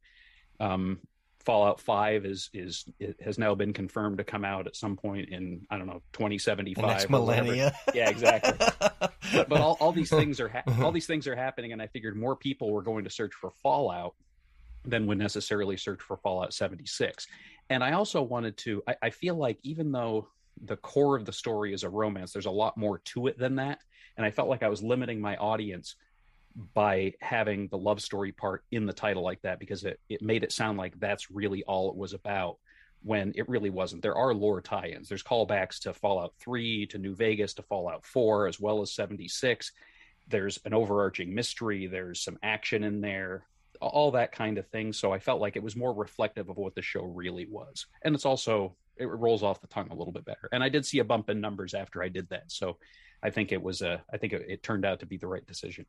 [0.61, 1.01] um,
[1.47, 5.29] Fallout Five is is it has now been confirmed to come out at some point
[5.29, 7.73] in I don't know 2075 The next millennia.
[7.95, 8.55] Yeah, exactly.
[8.81, 9.15] but,
[9.49, 12.17] but all, all these things are ha- all these things are happening, and I figured
[12.17, 14.15] more people were going to search for Fallout
[14.85, 17.27] than would necessarily search for Fallout 76.
[17.71, 18.83] And I also wanted to.
[18.89, 20.29] I, I feel like even though
[20.65, 23.57] the core of the story is a romance, there's a lot more to it than
[23.57, 23.81] that.
[24.17, 25.95] And I felt like I was limiting my audience
[26.75, 30.43] by having the love story part in the title like that because it, it made
[30.43, 32.57] it sound like that's really all it was about
[33.03, 34.03] when it really wasn't.
[34.03, 38.05] There are lore tie ins, there's callbacks to Fallout 3, to New Vegas, to Fallout
[38.05, 39.71] 4, as well as 76.
[40.29, 43.45] There's an overarching mystery, there's some action in there,
[43.81, 44.93] all that kind of thing.
[44.93, 47.87] So I felt like it was more reflective of what the show really was.
[48.03, 50.49] And it's also, it rolls off the tongue a little bit better.
[50.53, 52.51] And I did see a bump in numbers after I did that.
[52.51, 52.79] So
[53.23, 55.47] I think it was a, I think it, it turned out to be the right
[55.47, 55.87] decision.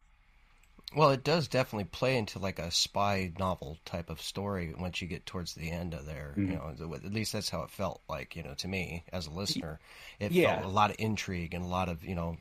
[0.96, 5.08] Well, it does definitely play into like a spy novel type of story once you
[5.08, 6.34] get towards the end of there.
[6.38, 6.52] Mm-hmm.
[6.52, 8.36] You know, at least that's how it felt like.
[8.36, 9.80] You know, to me as a listener,
[10.20, 10.56] it yeah.
[10.56, 12.38] felt a lot of intrigue and a lot of you know,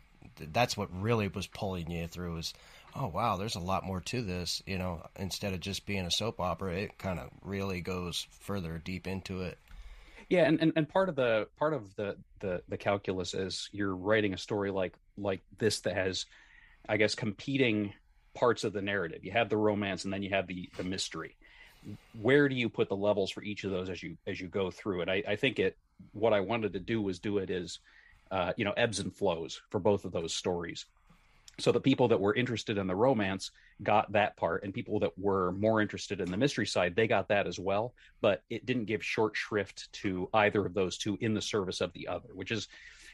[0.53, 2.37] that's what really was pulling you through.
[2.39, 2.55] Is
[2.95, 4.63] oh wow, there's a lot more to this.
[4.65, 8.79] You know, instead of just being a soap opera, it kind of really goes further
[8.79, 9.59] deep into it.
[10.29, 13.95] Yeah, and, and, and part of the part of the, the the calculus is you're
[13.95, 16.27] writing a story like like this that has,
[16.89, 17.93] I guess, competing
[18.37, 19.25] parts of the narrative.
[19.25, 21.37] You have the romance, and then you have the the mystery.
[22.21, 24.71] Where do you put the levels for each of those as you as you go
[24.71, 25.09] through it?
[25.09, 25.77] I, I think it.
[26.13, 27.79] What I wanted to do was do it as,
[28.31, 30.85] uh, you know, ebbs and flows for both of those stories.
[31.59, 33.51] So the people that were interested in the romance
[33.83, 37.29] got that part, and people that were more interested in the mystery side, they got
[37.29, 37.95] that as well.
[38.21, 41.93] But it didn't give short shrift to either of those two in the service of
[41.95, 42.69] the other, which is,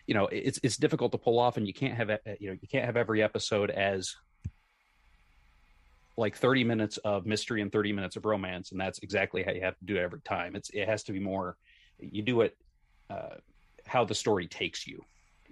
[0.09, 2.69] you know, it's it's difficult to pull off, and you can't have you know you
[2.69, 4.17] can't have every episode as
[6.17, 9.63] like 30 minutes of mystery and 30 minutes of romance and that's exactly how you
[9.63, 10.55] have to do it every time.
[10.55, 11.57] It's it has to be more
[11.99, 12.57] you do it
[13.11, 13.37] uh,
[13.87, 15.05] how the story takes you.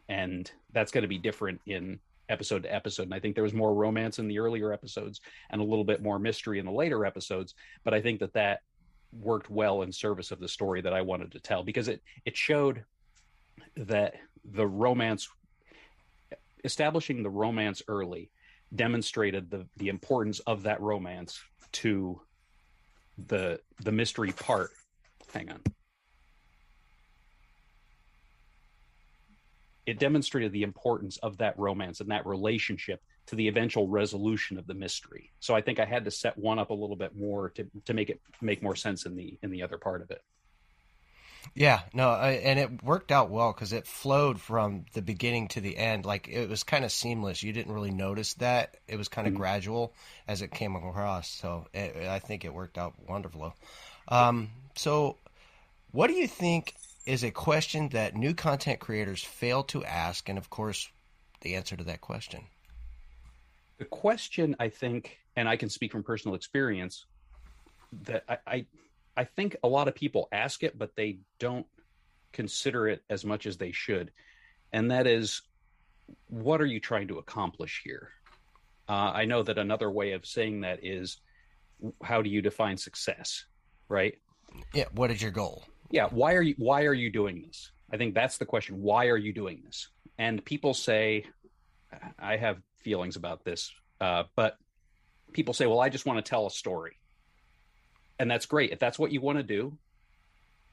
[0.08, 3.04] And that's going to be different in episode to episode.
[3.04, 5.20] And i think there was more romance in the earlier episodes
[5.50, 8.60] and a little bit more mystery in the later episodes but i think that that
[9.12, 12.36] worked well in service of the story that i wanted to tell because it it
[12.36, 12.84] showed
[13.76, 15.28] that the romance
[16.64, 18.30] establishing the romance early
[18.74, 21.40] demonstrated the the importance of that romance
[21.72, 22.20] to
[23.26, 24.70] the the mystery part.
[25.32, 25.60] Hang on.
[29.86, 34.66] It demonstrated the importance of that romance and that relationship to the eventual resolution of
[34.66, 35.32] the mystery.
[35.40, 37.94] So I think I had to set one up a little bit more to to
[37.94, 40.22] make it make more sense in the in the other part of it.
[41.54, 45.60] Yeah, no, I, and it worked out well because it flowed from the beginning to
[45.60, 46.04] the end.
[46.04, 47.42] Like it was kind of seamless.
[47.42, 48.76] You didn't really notice that.
[48.86, 49.42] It was kind of mm-hmm.
[49.42, 49.94] gradual
[50.28, 51.28] as it came across.
[51.28, 53.54] So it, I think it worked out wonderful.
[54.08, 55.16] Um, so,
[55.92, 56.74] what do you think
[57.06, 60.28] is a question that new content creators fail to ask?
[60.28, 60.88] And of course,
[61.40, 62.44] the answer to that question.
[63.78, 67.06] The question, I think, and I can speak from personal experience,
[68.04, 68.66] that I, I
[69.20, 71.66] I think a lot of people ask it, but they don't
[72.32, 74.12] consider it as much as they should.
[74.72, 75.42] And that is,
[76.28, 78.12] what are you trying to accomplish here?
[78.88, 81.18] Uh, I know that another way of saying that is,
[82.02, 83.44] how do you define success?
[83.90, 84.14] Right?
[84.72, 84.86] Yeah.
[84.94, 85.64] What is your goal?
[85.90, 86.06] Yeah.
[86.06, 87.72] Why are you Why are you doing this?
[87.92, 88.80] I think that's the question.
[88.80, 89.88] Why are you doing this?
[90.16, 91.26] And people say,
[92.18, 94.56] I have feelings about this, uh, but
[95.34, 96.99] people say, well, I just want to tell a story
[98.20, 98.70] and that's great.
[98.70, 99.76] If that's what you want to do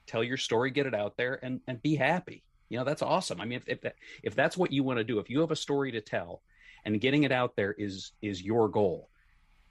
[0.06, 2.42] tell your story get it out there and and be happy.
[2.68, 3.40] You know that's awesome.
[3.40, 5.50] I mean if if, that, if that's what you want to do if you have
[5.50, 6.42] a story to tell
[6.84, 9.08] and getting it out there is is your goal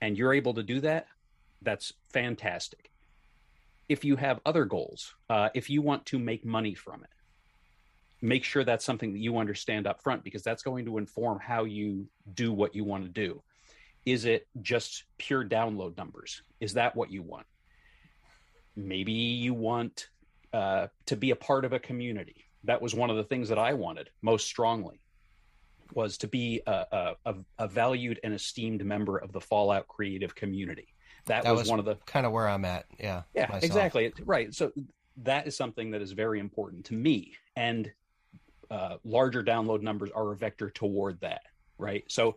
[0.02, 1.08] and you're able to do that
[1.62, 2.92] that's fantastic.
[3.90, 7.10] If you have other goals uh, if you want to make money from it
[8.22, 11.66] make sure that's something that you understand up front because that's going to inform how
[11.66, 13.44] you do what you want to do.
[14.08, 16.42] Is it just pure download numbers?
[16.60, 17.46] Is that what you want
[18.78, 20.10] maybe you want
[20.54, 22.46] uh, to be a part of a community.
[22.64, 25.02] That was one of the things that I wanted most strongly
[25.94, 30.94] was to be a, a, a valued and esteemed member of the Fallout creative community.
[31.26, 32.86] That, that was, was, one of the kind of where I'm at.
[33.00, 33.24] Yeah.
[33.34, 33.64] Yeah, myself.
[33.64, 34.14] exactly.
[34.24, 34.54] Right.
[34.54, 34.72] So
[35.24, 37.34] that is something that is very important to me.
[37.56, 37.92] And
[38.70, 41.42] uh, larger download numbers are a vector toward that
[41.78, 42.04] right?
[42.08, 42.36] So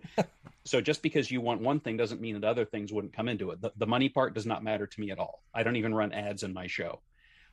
[0.64, 3.50] so just because you want one thing doesn't mean that other things wouldn't come into
[3.50, 3.61] it.
[3.61, 5.42] The, the money part does not matter to me at all.
[5.55, 7.01] I don't even run ads in my show.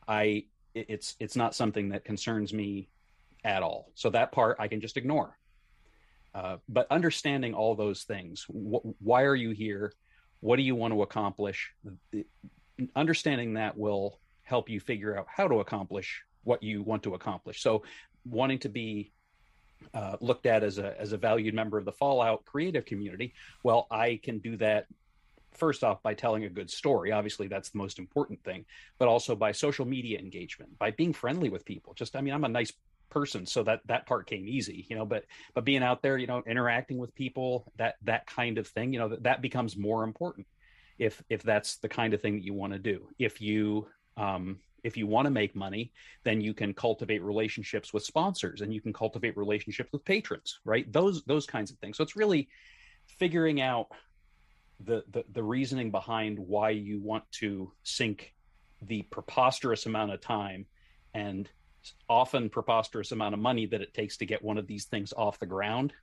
[0.07, 2.89] I it's it's not something that concerns me
[3.43, 3.91] at all.
[3.95, 5.37] So that part i can just ignore.
[6.35, 9.93] Uh, but understanding all those things wh- why are you here?
[10.39, 11.73] What do you want to accomplish?
[12.95, 17.61] Understanding that will help you figure out how to accomplish what you want to accomplish.
[17.61, 17.83] So
[18.23, 19.11] wanting to be
[19.93, 23.87] uh, looked at as a as a valued member of the Fallout creative community, well,
[23.91, 24.87] I can do that
[25.53, 27.11] first off by telling a good story.
[27.11, 28.65] Obviously, that's the most important thing,
[28.99, 31.93] but also by social media engagement, by being friendly with people.
[31.93, 32.71] Just, I mean, I'm a nice
[33.09, 35.23] person so that that part came easy you know but
[35.53, 38.99] but being out there you know interacting with people that that kind of thing you
[38.99, 40.45] know that, that becomes more important
[40.99, 44.59] if if that's the kind of thing that you want to do if you um
[44.87, 45.91] if you want to make money
[46.23, 50.91] then you can cultivate relationships with sponsors and you can cultivate relationships with patrons right?
[50.91, 51.97] Those those kinds of things.
[51.97, 52.47] So it's really
[53.05, 53.87] figuring out
[54.79, 58.33] the the, the reasoning behind why you want to sink
[58.81, 60.65] the preposterous amount of time
[61.13, 61.49] and
[62.09, 65.39] often preposterous amount of money that it takes to get one of these things off
[65.39, 65.93] the ground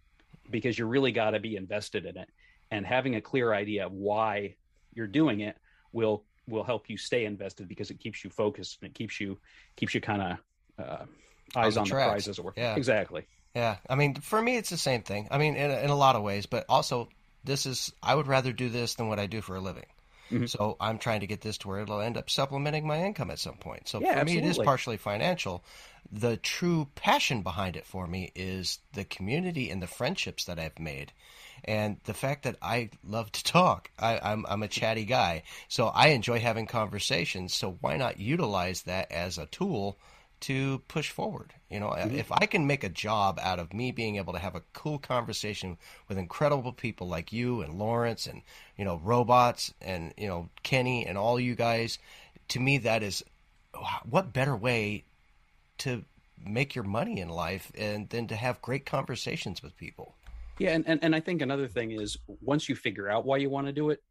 [0.50, 2.28] because you really got to be invested in it.
[2.70, 4.56] And having a clear idea of why
[4.94, 5.56] you're doing it
[5.92, 9.38] will will help you stay invested because it keeps you focused and it keeps you
[9.76, 11.04] keeps you kind of uh,
[11.56, 12.54] eyes on, on the, the prize as it were.
[12.56, 12.76] Yeah.
[12.76, 13.26] Exactly.
[13.54, 13.76] Yeah.
[13.88, 15.28] I mean for me it's the same thing.
[15.30, 17.08] I mean in, in a lot of ways but also
[17.44, 19.86] this is i would rather do this than what i do for a living
[20.36, 20.46] Mm-hmm.
[20.46, 23.38] So I'm trying to get this to where it'll end up supplementing my income at
[23.38, 23.88] some point.
[23.88, 24.42] So yeah, for absolutely.
[24.42, 25.64] me, it is partially financial.
[26.12, 30.78] The true passion behind it for me is the community and the friendships that I've
[30.78, 31.12] made.
[31.64, 35.86] And the fact that I love to talk, I, I'm, I'm a chatty guy, so
[35.86, 37.54] I enjoy having conversations.
[37.54, 39.96] So why not utilize that as a tool
[40.44, 41.54] to push forward.
[41.70, 42.16] You know, mm-hmm.
[42.16, 44.98] if I can make a job out of me being able to have a cool
[44.98, 48.42] conversation with incredible people like you and Lawrence and
[48.76, 51.98] you know robots and you know Kenny and all you guys,
[52.48, 53.24] to me that is
[54.04, 55.04] what better way
[55.78, 56.04] to
[56.44, 60.14] make your money in life and than to have great conversations with people.
[60.58, 63.48] Yeah, and, and, and I think another thing is once you figure out why you
[63.48, 64.02] want to do it,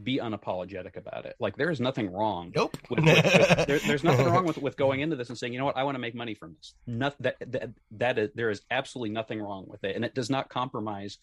[0.00, 1.36] be unapologetic about it.
[1.40, 2.52] Like there is nothing wrong.
[2.54, 2.76] Nope.
[2.88, 5.58] With, with, with, there, there's nothing wrong with, with going into this and saying, you
[5.58, 6.74] know what, I want to make money from this.
[6.86, 9.96] Not, that, that, that is, there is absolutely nothing wrong with it.
[9.96, 11.18] And it does not compromise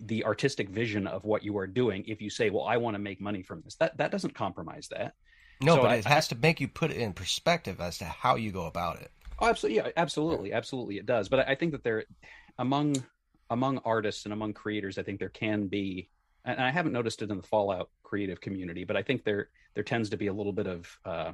[0.00, 2.04] the artistic vision of what you are doing.
[2.06, 4.88] If you say, well, I want to make money from this, that, that doesn't compromise
[4.88, 5.14] that.
[5.60, 7.98] No, so but I, it has I, to make you put it in perspective as
[7.98, 9.10] to how you go about it.
[9.40, 9.76] Oh, absolutely.
[9.76, 10.52] Yeah, absolutely.
[10.52, 10.98] Absolutely.
[10.98, 11.28] It does.
[11.28, 12.04] But I think that there,
[12.58, 12.96] among,
[13.50, 16.08] among artists and among creators, I think there can be
[16.48, 19.84] and I haven't noticed it in the Fallout creative community, but I think there there
[19.84, 21.32] tends to be a little bit of uh,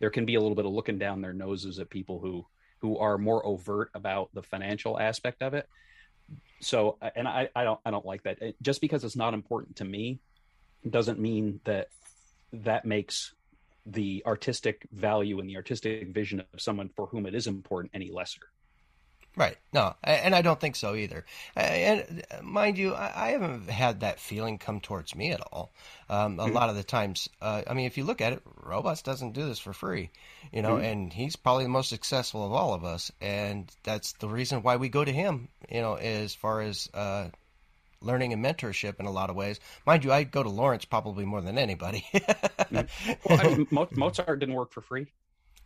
[0.00, 2.46] there can be a little bit of looking down their noses at people who
[2.78, 5.66] who are more overt about the financial aspect of it.
[6.60, 8.38] So, and I, I don't I don't like that.
[8.60, 10.20] Just because it's not important to me
[10.88, 11.88] doesn't mean that
[12.52, 13.32] that makes
[13.86, 18.10] the artistic value and the artistic vision of someone for whom it is important any
[18.10, 18.40] lesser.
[19.36, 19.56] Right.
[19.72, 21.24] No, and I don't think so either.
[21.56, 25.72] And mind you, I haven't had that feeling come towards me at all.
[26.08, 26.54] Um, a mm-hmm.
[26.54, 29.46] lot of the times, uh, I mean, if you look at it, Robots doesn't do
[29.46, 30.10] this for free,
[30.52, 30.84] you know, mm-hmm.
[30.84, 34.76] and he's probably the most successful of all of us, and that's the reason why
[34.76, 37.28] we go to him, you know, as far as uh,
[38.00, 39.58] learning and mentorship in a lot of ways.
[39.84, 42.06] Mind you, I go to Lawrence probably more than anybody.
[42.14, 43.12] mm-hmm.
[43.28, 45.06] well, I mean, Mozart didn't work for free.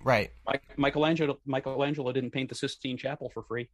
[0.04, 0.30] Right.
[0.76, 3.68] Michelangelo Michelangelo didn't paint the Sistine Chapel for free.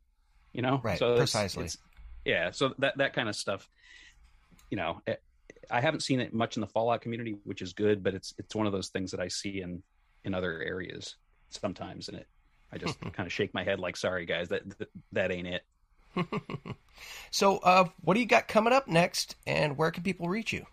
[0.53, 0.81] You know.
[0.83, 0.99] Right.
[0.99, 1.65] So precisely.
[1.65, 1.79] It's,
[2.25, 2.51] yeah.
[2.51, 3.69] So that that kind of stuff.
[4.71, 5.23] You know, it,
[5.71, 8.55] I haven't seen it much in the Fallout community, which is good, but it's it's
[8.55, 9.83] one of those things that I see in
[10.25, 11.17] in other areas
[11.51, 12.27] sometimes, and it
[12.73, 15.65] I just kind of shake my head like, sorry guys, that that, that ain't it.
[17.31, 20.65] so, uh, what do you got coming up next, and where can people reach you?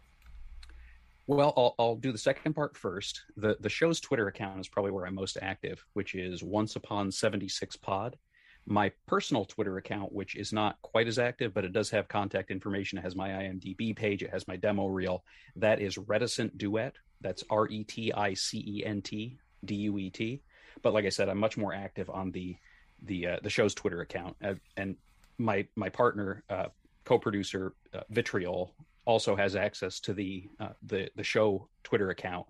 [1.32, 3.22] Well, I'll, I'll, do the second part first.
[3.38, 7.10] The the show's Twitter account is probably where I'm most active, which is Once Upon
[7.10, 8.18] 76 Pod.
[8.66, 12.52] My personal Twitter account, which is not quite as active, but it does have contact
[12.52, 12.98] information.
[12.98, 14.24] It has my IMDb page.
[14.24, 15.24] It has my demo reel.
[15.56, 16.96] That is Reticent Duet.
[17.22, 20.42] That's R E T I C E N T D U E T.
[20.82, 22.58] But like I said, I'm much more active on the
[23.04, 24.36] the uh, the show's Twitter account.
[24.44, 24.98] Uh, and
[25.38, 26.68] my my partner, uh,
[27.06, 28.76] co-producer uh, Vitriol,
[29.06, 32.46] also has access to the uh, the the show Twitter account.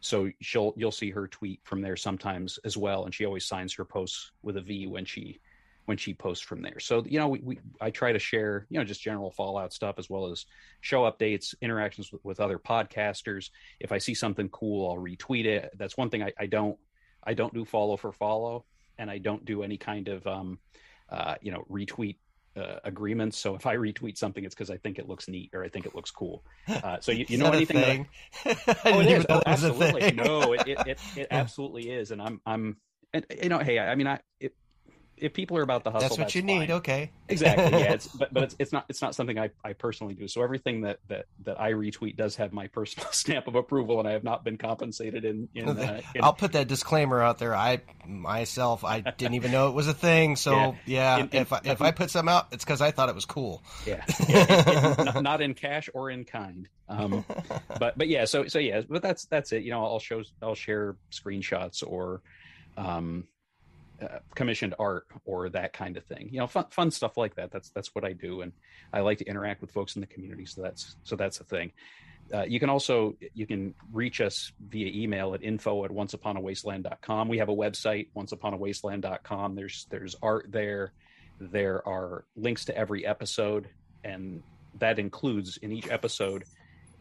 [0.00, 3.74] So she'll you'll see her tweet from there sometimes as well, and she always signs
[3.74, 5.40] her posts with a V when she
[5.84, 6.80] when she posts from there.
[6.80, 9.96] So you know, we, we I try to share you know just general Fallout stuff
[9.98, 10.46] as well as
[10.80, 13.50] show updates, interactions with, with other podcasters.
[13.80, 15.70] If I see something cool, I'll retweet it.
[15.76, 16.78] That's one thing I, I don't
[17.24, 18.64] I don't do follow for follow,
[18.98, 20.58] and I don't do any kind of um,
[21.08, 22.16] uh, you know retweet
[22.56, 23.38] uh, agreements.
[23.38, 25.86] So if I retweet something, it's because I think it looks neat or I think
[25.86, 26.44] it looks cool.
[26.82, 28.06] Uh, so you, you know anything?
[28.44, 29.26] That I, oh, it is.
[29.28, 30.12] Oh, absolutely.
[30.12, 32.10] no, it, it, it, it absolutely is.
[32.10, 32.76] And I'm I'm
[33.12, 34.54] and you know, hey, I mean, I it,
[35.22, 36.60] if people are about the hustle, that's what that's you fine.
[36.60, 36.70] need.
[36.72, 37.80] Okay, exactly.
[37.80, 40.26] Yeah, it's, but but it's it's not it's not something I, I personally do.
[40.26, 44.08] So everything that that that I retweet does have my personal stamp of approval, and
[44.08, 45.48] I have not been compensated in.
[45.54, 47.54] in, uh, in I'll put that disclaimer out there.
[47.54, 50.36] I myself I didn't even know it was a thing.
[50.36, 53.08] So yeah, yeah in, if I, if I put some out, it's because I thought
[53.08, 53.62] it was cool.
[53.86, 56.68] Yeah, yeah not, not, in cash or in kind.
[56.88, 57.24] Um,
[57.78, 59.62] but but yeah, so so yeah, but that's that's it.
[59.62, 62.22] You know, I'll show I'll share screenshots or
[62.76, 63.24] um
[64.02, 66.28] uh, commissioned art or that kind of thing.
[66.32, 67.50] You know, fun fun stuff like that.
[67.50, 68.52] That's that's what I do, and
[68.92, 70.46] I like to interact with folks in the community.
[70.46, 71.72] So that's so that's a thing.
[72.32, 77.28] Uh, you can also you can reach us via email at info at onceuponawasteland.com.
[77.28, 79.54] We have a website, onceuponawasteland.com.
[79.54, 80.92] There's there's art there.
[81.40, 83.68] There are links to every episode,
[84.04, 84.42] and
[84.78, 86.44] that includes in each episode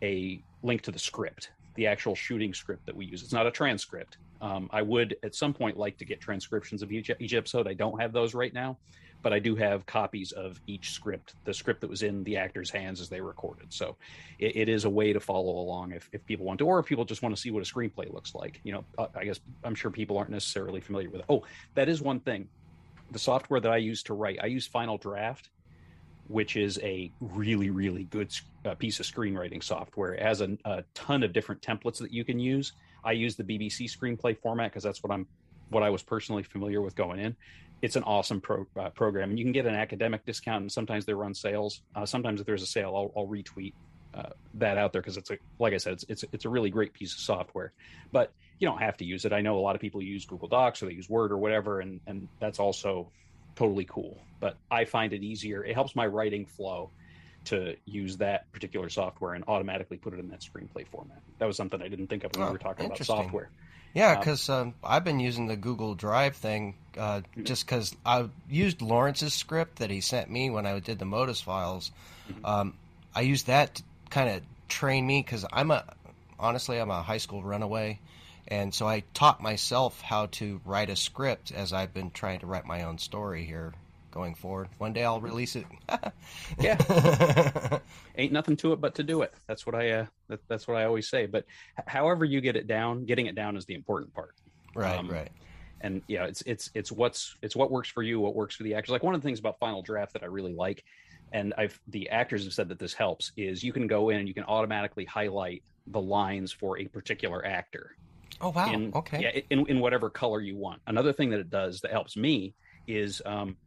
[0.01, 3.23] a link to the script, the actual shooting script that we use.
[3.23, 4.17] It's not a transcript.
[4.41, 7.67] Um, I would at some point like to get transcriptions of each, each episode.
[7.67, 8.77] I don't have those right now,
[9.21, 12.71] but I do have copies of each script, the script that was in the actors'
[12.71, 13.71] hands as they recorded.
[13.71, 13.97] So
[14.39, 16.87] it, it is a way to follow along if, if people want to, or if
[16.87, 18.59] people just want to see what a screenplay looks like.
[18.63, 21.25] You know, uh, I guess I'm sure people aren't necessarily familiar with it.
[21.29, 21.43] Oh,
[21.75, 22.49] that is one thing.
[23.11, 25.49] The software that I use to write, I use Final Draft,
[26.27, 28.33] which is a really, really good
[28.65, 30.13] uh, piece of screenwriting software.
[30.13, 32.73] It has a, a ton of different templates that you can use.
[33.03, 35.27] I use the BBC screenplay format because that's what I'm
[35.69, 37.35] what I was personally familiar with going in.
[37.81, 40.61] It's an awesome pro, uh, program, and you can get an academic discount.
[40.61, 41.81] And sometimes they run sales.
[41.95, 43.73] Uh, sometimes if there's a sale, I'll, I'll retweet
[44.13, 46.69] uh, that out there because it's a like I said, it's, it's it's a really
[46.69, 47.73] great piece of software.
[48.11, 49.33] But you don't have to use it.
[49.33, 51.79] I know a lot of people use Google Docs or they use Word or whatever,
[51.79, 53.11] and and that's also
[53.55, 54.21] totally cool.
[54.39, 55.63] But I find it easier.
[55.63, 56.91] It helps my writing flow
[57.45, 61.21] to use that particular software and automatically put it in that screenplay format.
[61.39, 63.49] That was something I didn't think of when Oh, we were talking about software.
[63.93, 68.29] Yeah, Um, because um, I've been using the Google Drive thing uh, just because I
[68.49, 71.91] used Lawrence's script that he sent me when I did the Modus files.
[72.45, 72.75] Um,
[73.13, 75.83] I used that to kind of train me because I'm a
[76.39, 77.99] honestly I'm a high school runaway,
[78.47, 82.45] and so I taught myself how to write a script as I've been trying to
[82.45, 83.73] write my own story here
[84.11, 84.67] going forward.
[84.77, 85.65] One day I'll release it.
[86.59, 86.77] Yeah.
[88.17, 89.33] Ain't nothing to it but to do it.
[89.47, 91.25] That's what I uh, that, that's what I always say.
[91.25, 91.45] But
[91.79, 94.35] h- however you get it down, getting it down is the important part.
[94.75, 95.29] right, Um, right.
[95.81, 98.73] and yeah it's it's it's what's it's what works for you what works for the
[98.75, 100.83] actors like one of the things about final draft that i really like
[101.33, 104.27] and i've the actors have said that this helps is you can go in and
[104.27, 107.95] you can automatically highlight the lines for a particular actor
[108.39, 108.71] Oh wow.
[108.71, 109.21] in okay.
[109.23, 112.53] yeah in, in whatever color you want another thing that it does that helps me
[112.87, 113.57] is um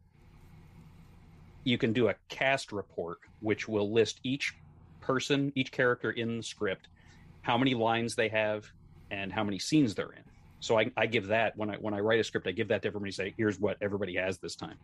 [1.65, 4.53] you can do a cast report which will list each
[5.01, 6.87] person each character in the script
[7.41, 8.65] how many lines they have
[9.11, 10.23] and how many scenes they're in
[10.65, 12.81] so I, I give that when I when I write a script, I give that
[12.81, 13.11] to everybody.
[13.11, 14.77] Say, here's what everybody has this time.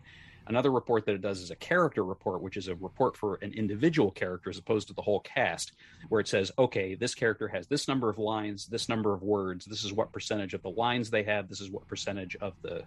[0.45, 3.53] Another report that it does is a character report, which is a report for an
[3.53, 5.71] individual character as opposed to the whole cast,
[6.09, 9.65] where it says, okay, this character has this number of lines, this number of words.
[9.65, 11.49] This is what percentage of the lines they have.
[11.49, 12.83] This is what percentage of the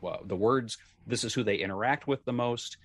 [0.00, 0.76] well, the words.
[1.06, 2.78] This is who they interact with the most.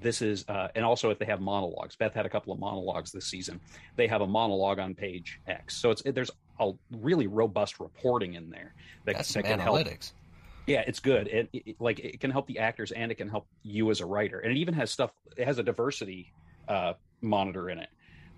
[0.00, 1.96] This is, uh, and also if they have monologues.
[1.96, 3.60] Beth had a couple of monologues this season.
[3.96, 5.76] They have a monologue on page X.
[5.76, 6.30] So it's there's
[6.60, 8.74] a really robust reporting in there
[9.04, 9.78] that, That's that can help.
[9.78, 10.12] analytics.
[10.66, 11.28] Yeah, it's good.
[11.28, 14.00] It, it, it- like it can help the actors and it can help you as
[14.00, 14.40] a writer.
[14.40, 15.12] And it even has stuff.
[15.36, 16.32] It has a diversity
[16.68, 17.88] uh, monitor in it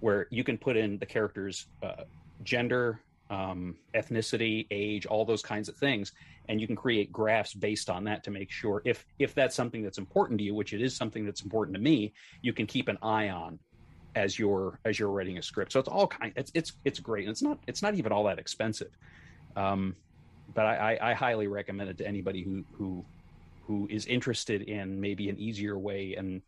[0.00, 2.04] where you can put in the characters' uh,
[2.44, 3.00] gender,
[3.30, 6.12] um, ethnicity, age, all those kinds of things,
[6.48, 9.82] and you can create graphs based on that to make sure if if that's something
[9.82, 12.12] that's important to you, which it is something that's important to me,
[12.42, 13.58] you can keep an eye on
[14.14, 15.72] as you're as you're writing a script.
[15.72, 16.32] So it's all kind.
[16.36, 18.96] It's it's it's great, and it's not it's not even all that expensive.
[19.56, 19.96] Um,
[20.54, 23.04] but I, I, I highly recommend it to anybody who who
[23.66, 26.40] who is interested in maybe an easier way and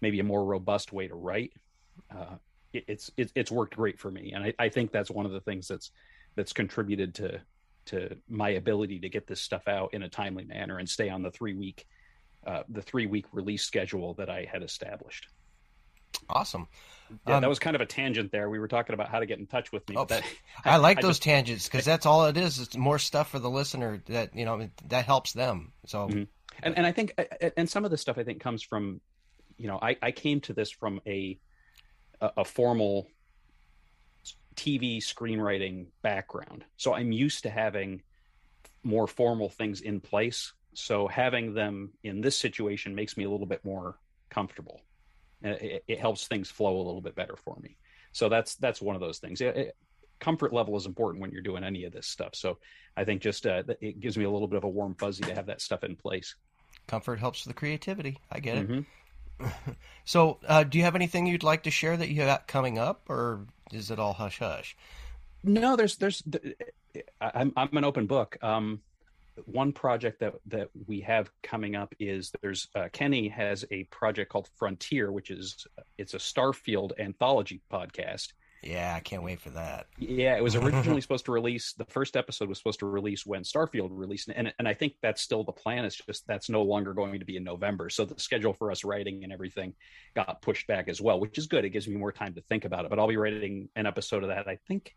[0.00, 1.52] maybe a more robust way to write.
[2.14, 2.36] Uh,
[2.72, 5.32] it, it's it, it's worked great for me, and I, I think that's one of
[5.32, 5.90] the things that's
[6.38, 7.40] that's contributed to
[7.86, 11.22] to my ability to get this stuff out in a timely manner and stay on
[11.22, 11.86] the three week
[12.46, 15.28] uh, the three week release schedule that I had established.
[16.30, 16.68] Awesome.
[17.26, 18.48] Yeah, Um, that was kind of a tangent there.
[18.50, 19.96] We were talking about how to get in touch with me.
[19.96, 20.22] Oh, that,
[20.64, 22.58] I like I those just- tangents because that's all it is.
[22.60, 25.72] It's more stuff for the listener that you know that helps them.
[25.86, 26.28] So Mhm.
[26.62, 27.14] and and I think
[27.56, 29.00] and some of this stuff I think comes from
[29.56, 31.38] you know I I came to this from a
[32.20, 33.06] a, a formal
[34.58, 38.02] TV screenwriting background, so I'm used to having
[38.82, 40.52] more formal things in place.
[40.74, 43.98] So having them in this situation makes me a little bit more
[44.30, 44.80] comfortable.
[45.42, 47.76] It, it helps things flow a little bit better for me.
[48.12, 49.40] So that's that's one of those things.
[49.40, 49.76] It- it-
[50.20, 52.34] comfort level is important when you're doing any of this stuff.
[52.34, 52.58] So
[52.96, 55.32] I think just uh, it gives me a little bit of a warm fuzzy to
[55.34, 56.34] have that stuff in place.
[56.88, 58.18] comfort helps the creativity.
[58.32, 58.68] I get it.
[60.04, 63.10] So, uh, do you have anything you'd like to share that you got coming up,
[63.10, 64.74] or is it all hush hush?
[65.44, 66.22] No, there's there's
[67.20, 68.38] I'm I'm an open book.
[68.42, 68.80] Um,
[69.44, 74.32] one project that that we have coming up is there's uh, Kenny has a project
[74.32, 75.66] called Frontier, which is
[75.98, 78.32] it's a Starfield anthology podcast,
[78.62, 79.86] Yeah, I can't wait for that.
[79.98, 81.74] Yeah, it was originally supposed to release.
[81.74, 85.22] The first episode was supposed to release when Starfield released, and and I think that's
[85.22, 85.84] still the plan.
[85.84, 87.88] It's just that's no longer going to be in November.
[87.88, 89.74] So the schedule for us writing and everything
[90.14, 91.64] got pushed back as well, which is good.
[91.64, 92.90] It gives me more time to think about it.
[92.90, 94.48] But I'll be writing an episode of that.
[94.48, 94.94] I think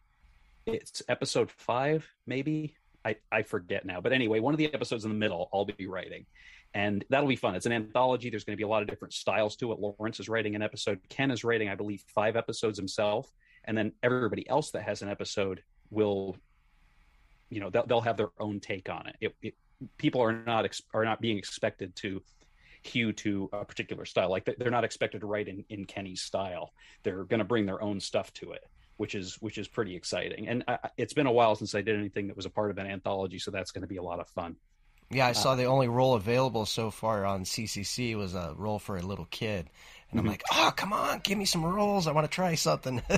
[0.66, 2.76] it's episode five, maybe.
[3.06, 4.02] I I forget now.
[4.02, 6.26] But anyway, one of the episodes in the middle, I'll be writing,
[6.74, 7.54] and that'll be fun.
[7.54, 8.32] It's an anthology.
[8.32, 9.80] There's going to be a lot of different styles to it.
[9.80, 11.00] Lawrence is writing an episode.
[11.10, 13.32] Ken is writing, I believe, five episodes himself
[13.66, 16.36] and then everybody else that has an episode will
[17.50, 19.56] you know they'll, they'll have their own take on it, it, it
[19.98, 22.22] people are not ex- are not being expected to
[22.84, 24.30] hew to a particular style.
[24.30, 26.74] Like they're not expected to write in, in kenny's style.
[27.04, 28.64] They're going to bring their own stuff to it
[29.02, 30.48] which is which is pretty exciting.
[30.48, 32.78] And I, it's been a while since i did anything that was a part of
[32.78, 34.56] an anthology so that's going to be a lot of fun.
[35.10, 38.78] Yeah i saw uh, the only role available so far on ccc was a role
[38.78, 39.72] for a little kid
[40.12, 40.32] and I'm mm-hmm.
[40.32, 42.08] like, oh, come on, give me some rolls.
[42.08, 43.02] I want to try something.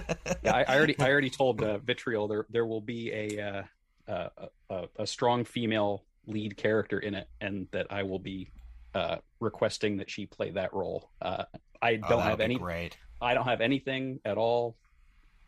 [0.43, 3.67] yeah, I, I, already, I already told uh, Vitriol there, there will be a,
[4.07, 4.29] uh,
[4.69, 8.49] a, a strong female lead character in it, and that I will be
[8.93, 11.09] uh, requesting that she play that role.
[11.21, 11.45] Uh,
[11.81, 12.55] I oh, don't oh, have any.
[12.55, 12.97] Great.
[13.21, 14.75] I don't have anything at all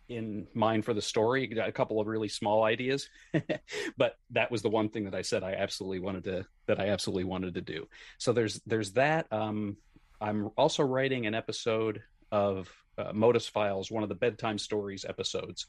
[0.08, 1.52] in mind for the story.
[1.58, 3.10] A couple of really small ideas,
[3.98, 6.90] but that was the one thing that I said I absolutely wanted to that I
[6.90, 7.88] absolutely wanted to do.
[8.18, 9.28] So there's there's that.
[9.32, 9.78] Um,
[10.22, 12.02] I'm also writing an episode
[12.32, 15.68] of uh, Modus Files, one of the bedtime stories episodes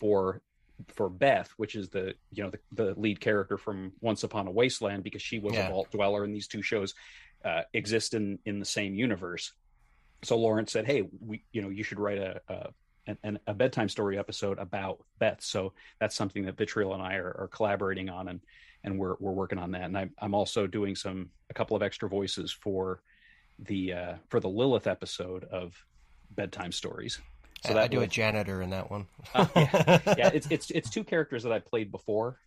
[0.00, 0.40] for
[0.88, 4.50] for Beth, which is the you know the, the lead character from Once Upon a
[4.50, 5.68] Wasteland, because she was yeah.
[5.68, 6.94] a vault dweller, and these two shows
[7.44, 9.52] uh, exist in in the same universe.
[10.22, 12.68] So Lawrence said, "Hey, we you know you should write a, a
[13.22, 15.42] an, a bedtime story episode about Beth.
[15.42, 18.40] So that's something that Vitriol and I are, are, collaborating on, and
[18.84, 19.82] and we're we're working on that.
[19.82, 23.02] And I, I'm also doing some a couple of extra voices for
[23.58, 25.74] the uh, for the Lilith episode of
[26.30, 27.20] bedtime stories.
[27.64, 29.06] So that I do was, a janitor in that one.
[29.34, 32.38] uh, yeah, yeah, it's it's it's two characters that I played before.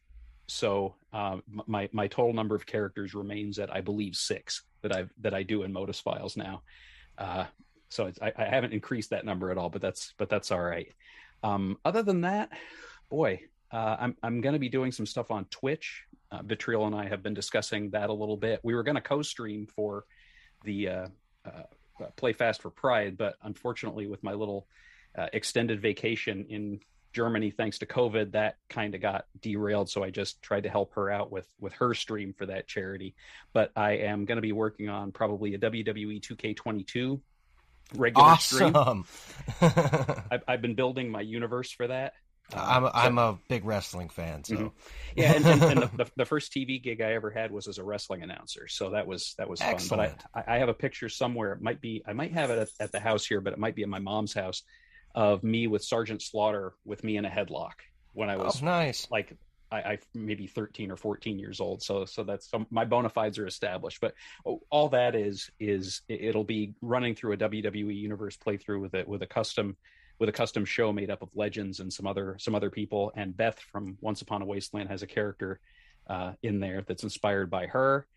[0.48, 5.06] So um, my my total number of characters remains at I believe six that I
[5.22, 6.62] that I do in Modus Files now.
[7.18, 7.46] Uh,
[7.90, 10.92] so I, I, haven't increased that number at all, but that's but that's all right.
[11.44, 12.50] Um, other than that,
[13.10, 13.42] boy,
[13.72, 16.04] uh, I'm I'm going to be doing some stuff on Twitch.
[16.32, 18.60] Uh, Vitriol and I have been discussing that a little bit.
[18.64, 20.06] We were going to co-stream for
[20.66, 21.08] the uh,
[21.46, 24.68] uh, Play Fast for Pride, but unfortunately, with my little
[25.18, 26.80] uh, extended vacation in
[27.14, 29.90] Germany, thanks to COVID, that kind of got derailed.
[29.90, 33.16] So I just tried to help her out with with her stream for that charity.
[33.54, 37.22] But I am going to be working on probably a WWE 2K22
[37.96, 39.06] regular awesome.
[39.06, 39.06] stream.
[40.32, 42.14] I've, I've been building my universe for that.
[42.54, 44.68] I'm a, so, I'm a big wrestling fan, so mm-hmm.
[45.16, 45.34] yeah.
[45.34, 48.22] And, and, and the, the, first TV gig I ever had was as a wrestling
[48.22, 50.12] announcer, so that was that was Excellent.
[50.12, 50.20] fun.
[50.34, 51.54] But I, I have a picture somewhere.
[51.54, 53.76] It might be I might have it at, at, the house here, but it might
[53.76, 54.62] be at my mom's house
[55.16, 57.74] of me with Sergeant Slaughter with me in a headlock
[58.14, 59.08] when I was oh, nice.
[59.10, 59.36] Like
[59.72, 61.82] I, I maybe 13 or 14 years old.
[61.82, 64.02] So so that's some, my bona fides are established.
[64.02, 64.14] But
[64.70, 69.24] all that is is it'll be running through a WWE universe playthrough with it with
[69.24, 69.78] a custom
[70.20, 73.12] with a custom show made up of legends and some other some other people.
[73.16, 75.60] And Beth from Once Upon a Wasteland has a character
[76.08, 78.08] uh, in there that's inspired by her.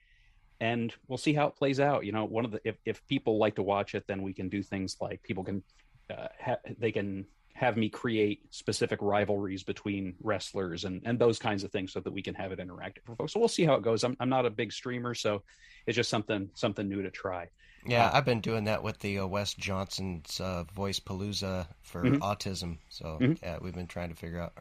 [0.61, 2.05] And we'll see how it plays out.
[2.05, 4.49] You know, one of the if, if people like to watch it, then we can
[4.49, 5.63] do things like people can
[6.11, 11.65] uh, ha- they can have me create specific rivalries between wrestlers and, and those kinds
[11.65, 13.33] of things so that we can have it interactive for folks.
[13.33, 14.05] So we'll see how it goes.
[14.05, 15.43] I'm, I'm not a big streamer, so
[15.87, 17.49] it's just something something new to try.
[17.87, 22.03] Yeah, uh, I've been doing that with the uh, Wes Johnson's uh, Voice Palooza for
[22.03, 22.23] mm-hmm.
[22.23, 22.79] autism.
[22.89, 23.33] So mm-hmm.
[23.43, 24.53] yeah, we've been trying to figure out,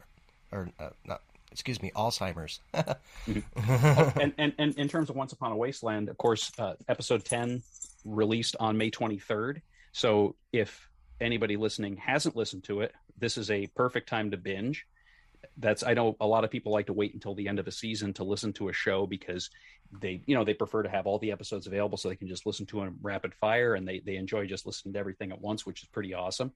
[0.52, 2.60] or uh, not, excuse me, Alzheimer's.
[2.74, 3.40] mm-hmm.
[3.70, 7.24] oh, and, and, and in terms of Once Upon a Wasteland, of course, uh, episode
[7.24, 7.62] ten
[8.04, 9.60] released on May 23rd.
[9.92, 10.88] So if
[11.20, 14.86] anybody listening hasn't listened to it, this is a perfect time to binge
[15.56, 17.72] that's I know a lot of people like to wait until the end of a
[17.72, 19.50] season to listen to a show because
[19.92, 22.46] they you know they prefer to have all the episodes available so they can just
[22.46, 25.64] listen to them rapid fire and they they enjoy just listening to everything at once,
[25.64, 26.52] which is pretty awesome.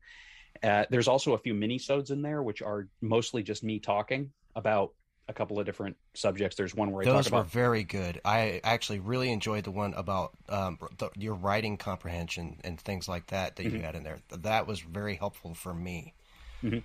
[0.62, 4.92] Uh, there's also a few mini-sodes in there which are mostly just me talking about
[5.28, 6.56] a couple of different subjects.
[6.56, 7.50] There's one where I those were about...
[7.50, 8.20] very good.
[8.22, 13.28] I actually really enjoyed the one about um, the, your writing comprehension and things like
[13.28, 13.76] that that mm-hmm.
[13.76, 14.18] you had in there.
[14.40, 16.12] That was very helpful for me.
[16.62, 16.78] Mm-hmm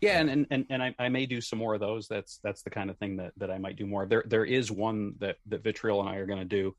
[0.00, 2.08] yeah and and, and I, I, may do some more of those.
[2.08, 4.06] That's that's the kind of thing that that i might do more.
[4.06, 6.74] There there is one that that vitriol and i are going to do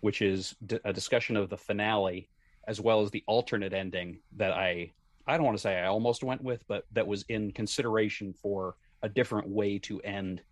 [0.00, 2.28] which is d- a discussion of the finale
[2.66, 4.90] as well as the alternate ending that i
[5.28, 8.74] i don't want to say i almost went with but that was in consideration for
[9.02, 10.42] a different way to end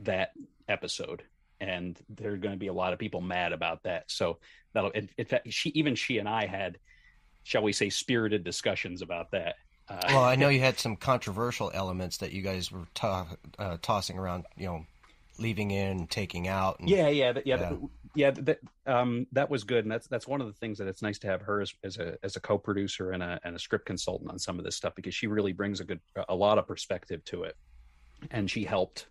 [0.00, 0.32] that
[0.68, 1.22] episode.
[1.60, 4.10] And there are going to be a lot of people mad about that.
[4.10, 4.38] So
[4.74, 6.78] that'll in, in fact she even she and i had
[7.44, 9.56] shall we say spirited discussions about that
[9.92, 13.26] Uh, Well, I know you had some controversial elements that you guys were to-
[13.58, 14.46] uh, tossing around.
[14.56, 14.86] You know,
[15.38, 16.78] leaving in, taking out.
[16.80, 17.68] And, yeah, yeah, that- yeah, Yeah.
[17.70, 17.78] that-
[18.14, 18.30] yeah.
[18.32, 21.18] That um, that was good, and that's that's one of the things that it's nice
[21.20, 24.30] to have her as, as a as a co-producer and a and a script consultant
[24.30, 27.24] on some of this stuff because she really brings a good a lot of perspective
[27.26, 27.56] to it,
[28.30, 29.06] and she helped,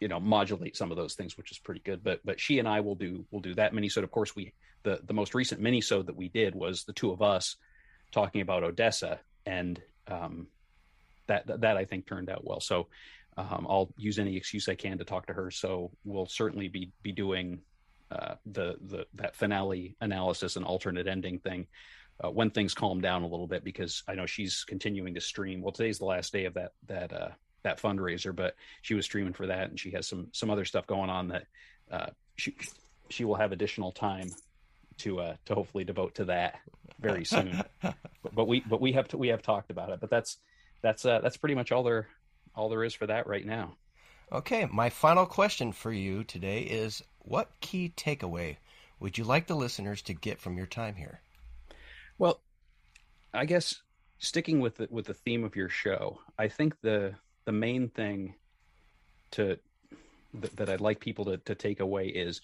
[0.00, 2.02] you know, modulate some of those things, which is pretty good.
[2.02, 3.90] But but she and I will do will do that mini.
[3.90, 4.54] So of course we
[4.84, 7.56] the the most recent mini so that we did was the two of us
[8.10, 10.46] talking about Odessa, and um,
[11.26, 12.60] that that, I think turned out well.
[12.60, 12.88] So
[13.36, 15.50] um, I'll use any excuse I can to talk to her.
[15.50, 17.60] So we'll certainly be be doing
[18.10, 21.66] uh, the the that finale analysis and alternate ending thing
[22.22, 25.62] uh, when things calm down a little bit because I know she's continuing to stream.
[25.62, 27.30] Well, today's the last day of that that uh,
[27.62, 30.86] that fundraiser, but she was streaming for that, and she has some some other stuff
[30.86, 31.44] going on that
[31.90, 32.56] uh, she
[33.08, 34.30] she will have additional time
[35.00, 36.60] to uh, to hopefully devote to that
[37.00, 37.62] very soon.
[37.82, 37.94] but,
[38.32, 40.00] but we but we have to, we have talked about it.
[40.00, 40.38] But that's
[40.82, 42.08] that's uh, that's pretty much all there
[42.54, 43.76] all there is for that right now.
[44.32, 48.56] Okay, my final question for you today is: What key takeaway
[49.00, 51.20] would you like the listeners to get from your time here?
[52.18, 52.40] Well,
[53.32, 53.80] I guess
[54.18, 57.14] sticking with the, with the theme of your show, I think the
[57.46, 58.34] the main thing
[59.32, 59.58] to
[60.34, 62.40] that, that I'd like people to, to take away is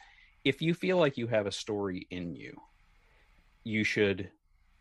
[0.46, 2.56] if you feel like you have a story in you,
[3.64, 4.30] you should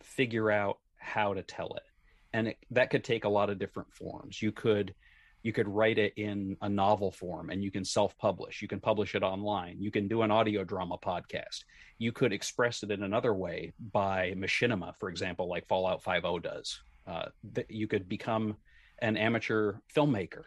[0.03, 1.81] figure out how to tell it,
[2.33, 4.43] and it, that could take a lot of different forms.
[4.43, 4.93] You could
[5.41, 8.63] you could write it in a novel form and you can self-publish.
[8.63, 9.75] You can publish it online.
[9.79, 11.65] You can do an audio drama podcast.
[11.99, 16.79] You could express it in another way by machinima for example like fallout 50 does.
[17.05, 18.57] Uh, that you could become
[18.99, 20.45] an amateur filmmaker.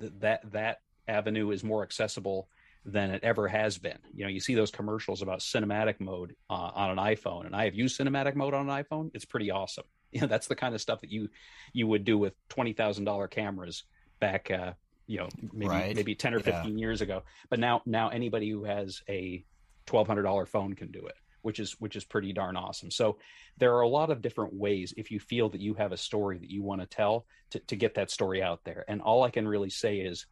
[0.00, 0.78] Th- that that
[1.08, 2.48] avenue is more accessible
[2.92, 3.98] than it ever has been.
[4.14, 7.64] You know you see those commercials about cinematic mode uh, on an iphone and i
[7.64, 9.10] have used cinematic mode on an iphone.
[9.14, 9.84] It's pretty awesome.
[10.10, 11.28] You know that's the kind of stuff that you
[11.74, 13.84] you would do with $20000 cameras
[14.20, 14.72] back uh
[15.06, 15.94] you know maybe Right.
[15.94, 16.44] maybe 10 or Yeah.
[16.44, 17.24] 15 years ago.
[17.50, 19.44] But now now anybody who has a
[19.86, 22.90] $1200 phone can do it which is which is pretty darn awesome.
[22.90, 23.18] So
[23.58, 26.38] there are a lot of different ways if you feel that you have a story
[26.38, 28.84] that you want to tell to, to get that story out there.
[28.88, 30.26] And all i can really say is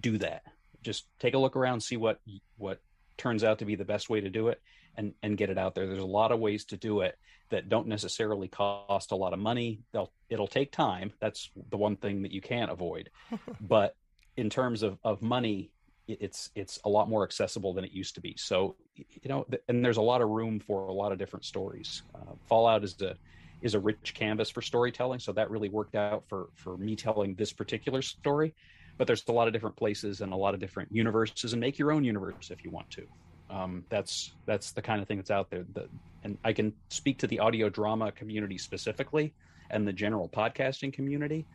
[0.00, 0.42] do that
[0.84, 2.20] just take a look around see what
[2.56, 2.80] what
[3.16, 4.60] turns out to be the best way to do it
[4.96, 5.86] and and get it out there.
[5.86, 7.18] There's a lot of ways to do it
[7.50, 9.80] that don't necessarily cost a lot of money.
[9.92, 11.12] They'll it'll take time.
[11.20, 13.10] That's the one thing that you can't avoid.
[13.60, 13.96] But
[14.36, 15.70] in terms of of money
[16.06, 18.34] it's it's a lot more accessible than it used to be.
[18.36, 22.02] So you know and there's a lot of room for a lot of different stories.
[22.14, 23.16] Uh, fallout is a
[23.62, 25.20] is a rich canvas for storytelling.
[25.20, 28.54] So that really worked out for for me telling this particular story
[28.96, 31.78] but there's a lot of different places and a lot of different universes and make
[31.78, 33.06] your own universe if you want to.
[33.50, 35.86] Um, that's that's the kind of thing that's out there the,
[36.22, 39.34] and i can speak to the audio drama community specifically
[39.70, 41.46] and the general podcasting community.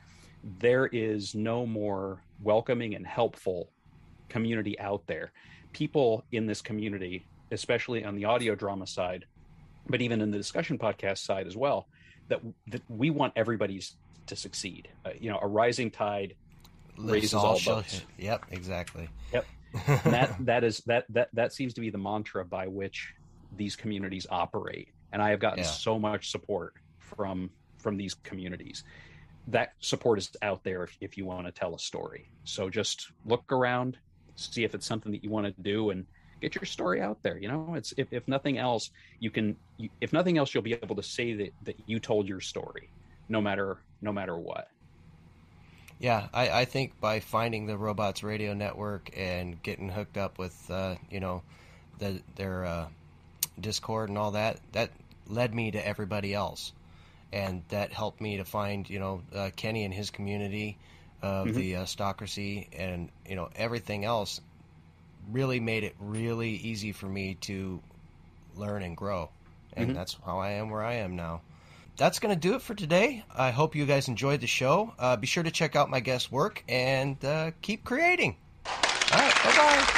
[0.59, 3.71] There is no more welcoming and helpful
[4.29, 5.31] community out there.
[5.73, 9.25] People in this community especially on the audio drama side
[9.87, 11.87] but even in the discussion podcast side as well
[12.27, 13.95] that, that we want everybody's
[14.27, 14.87] to succeed.
[15.05, 16.35] Uh, you know a rising tide
[16.99, 19.09] raises all shall- boats Yep, exactly.
[19.33, 19.45] Yep.
[19.87, 23.13] And that that is that that that seems to be the mantra by which
[23.57, 24.89] these communities operate.
[25.11, 25.65] And I have gotten Yeah.
[25.65, 28.83] so much support from from these communities.
[29.47, 32.29] That support is out there if, if you want to tell a story.
[32.43, 33.97] So just look around,
[34.35, 36.05] see if it's something that you want to do, and
[36.41, 37.37] get your story out there.
[37.39, 39.55] You know, it's if, if nothing else, you can.
[39.77, 42.89] You, if nothing else, you'll be able to say that that you told your story,
[43.29, 44.67] no matter no matter what.
[45.99, 50.69] Yeah, I, I think by finding the Robots Radio Network and getting hooked up with,
[50.71, 51.43] uh, you know,
[51.99, 52.87] the, their uh,
[53.59, 54.91] Discord and all that, that
[55.27, 56.71] led me to everybody else.
[57.33, 60.77] And that helped me to find, you know, uh, Kenny and his community
[61.21, 61.53] of Mhm.
[61.53, 64.39] the uh, Stocracy and, you know, everything else
[65.31, 67.81] really made it really easy for me to
[68.55, 69.29] learn and grow.
[69.73, 69.95] And Mhm.
[69.95, 71.41] that's how I am where I am now
[71.99, 73.23] that's going to do it for today.
[73.35, 74.93] I hope you guys enjoyed the show.
[74.97, 78.37] Uh, be sure to check out my guest work and uh, keep creating.
[78.65, 78.73] All
[79.19, 79.95] right, bye bye.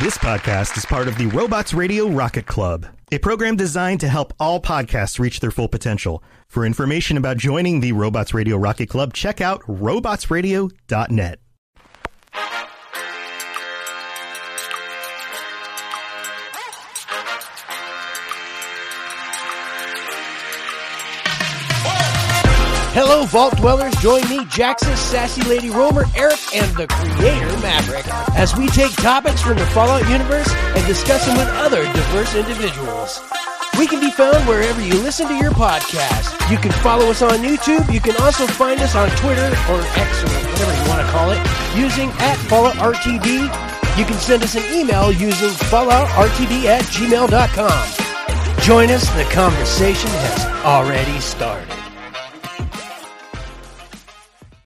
[0.00, 4.32] This podcast is part of the Robots Radio Rocket Club, a program designed to help
[4.38, 6.22] all podcasts reach their full potential.
[6.46, 11.40] For information about joining the Robots Radio Rocket Club, check out robotsradio.net.
[23.18, 23.96] Hello, Vault Dwellers.
[23.96, 28.06] Join me, Jackson, Sassy Lady Romer, Eric, and the Creator Maverick
[28.38, 33.20] as we take topics from the Fallout universe and discuss them with other diverse individuals.
[33.76, 36.48] We can be found wherever you listen to your podcast.
[36.48, 37.92] You can follow us on YouTube.
[37.92, 41.30] You can also find us on Twitter or X or whatever you want to call
[41.32, 41.42] it
[41.74, 43.98] using at FalloutRTB.
[43.98, 48.62] You can send us an email using falloutrtb at gmail.com.
[48.62, 51.87] Join us, the conversation has already started.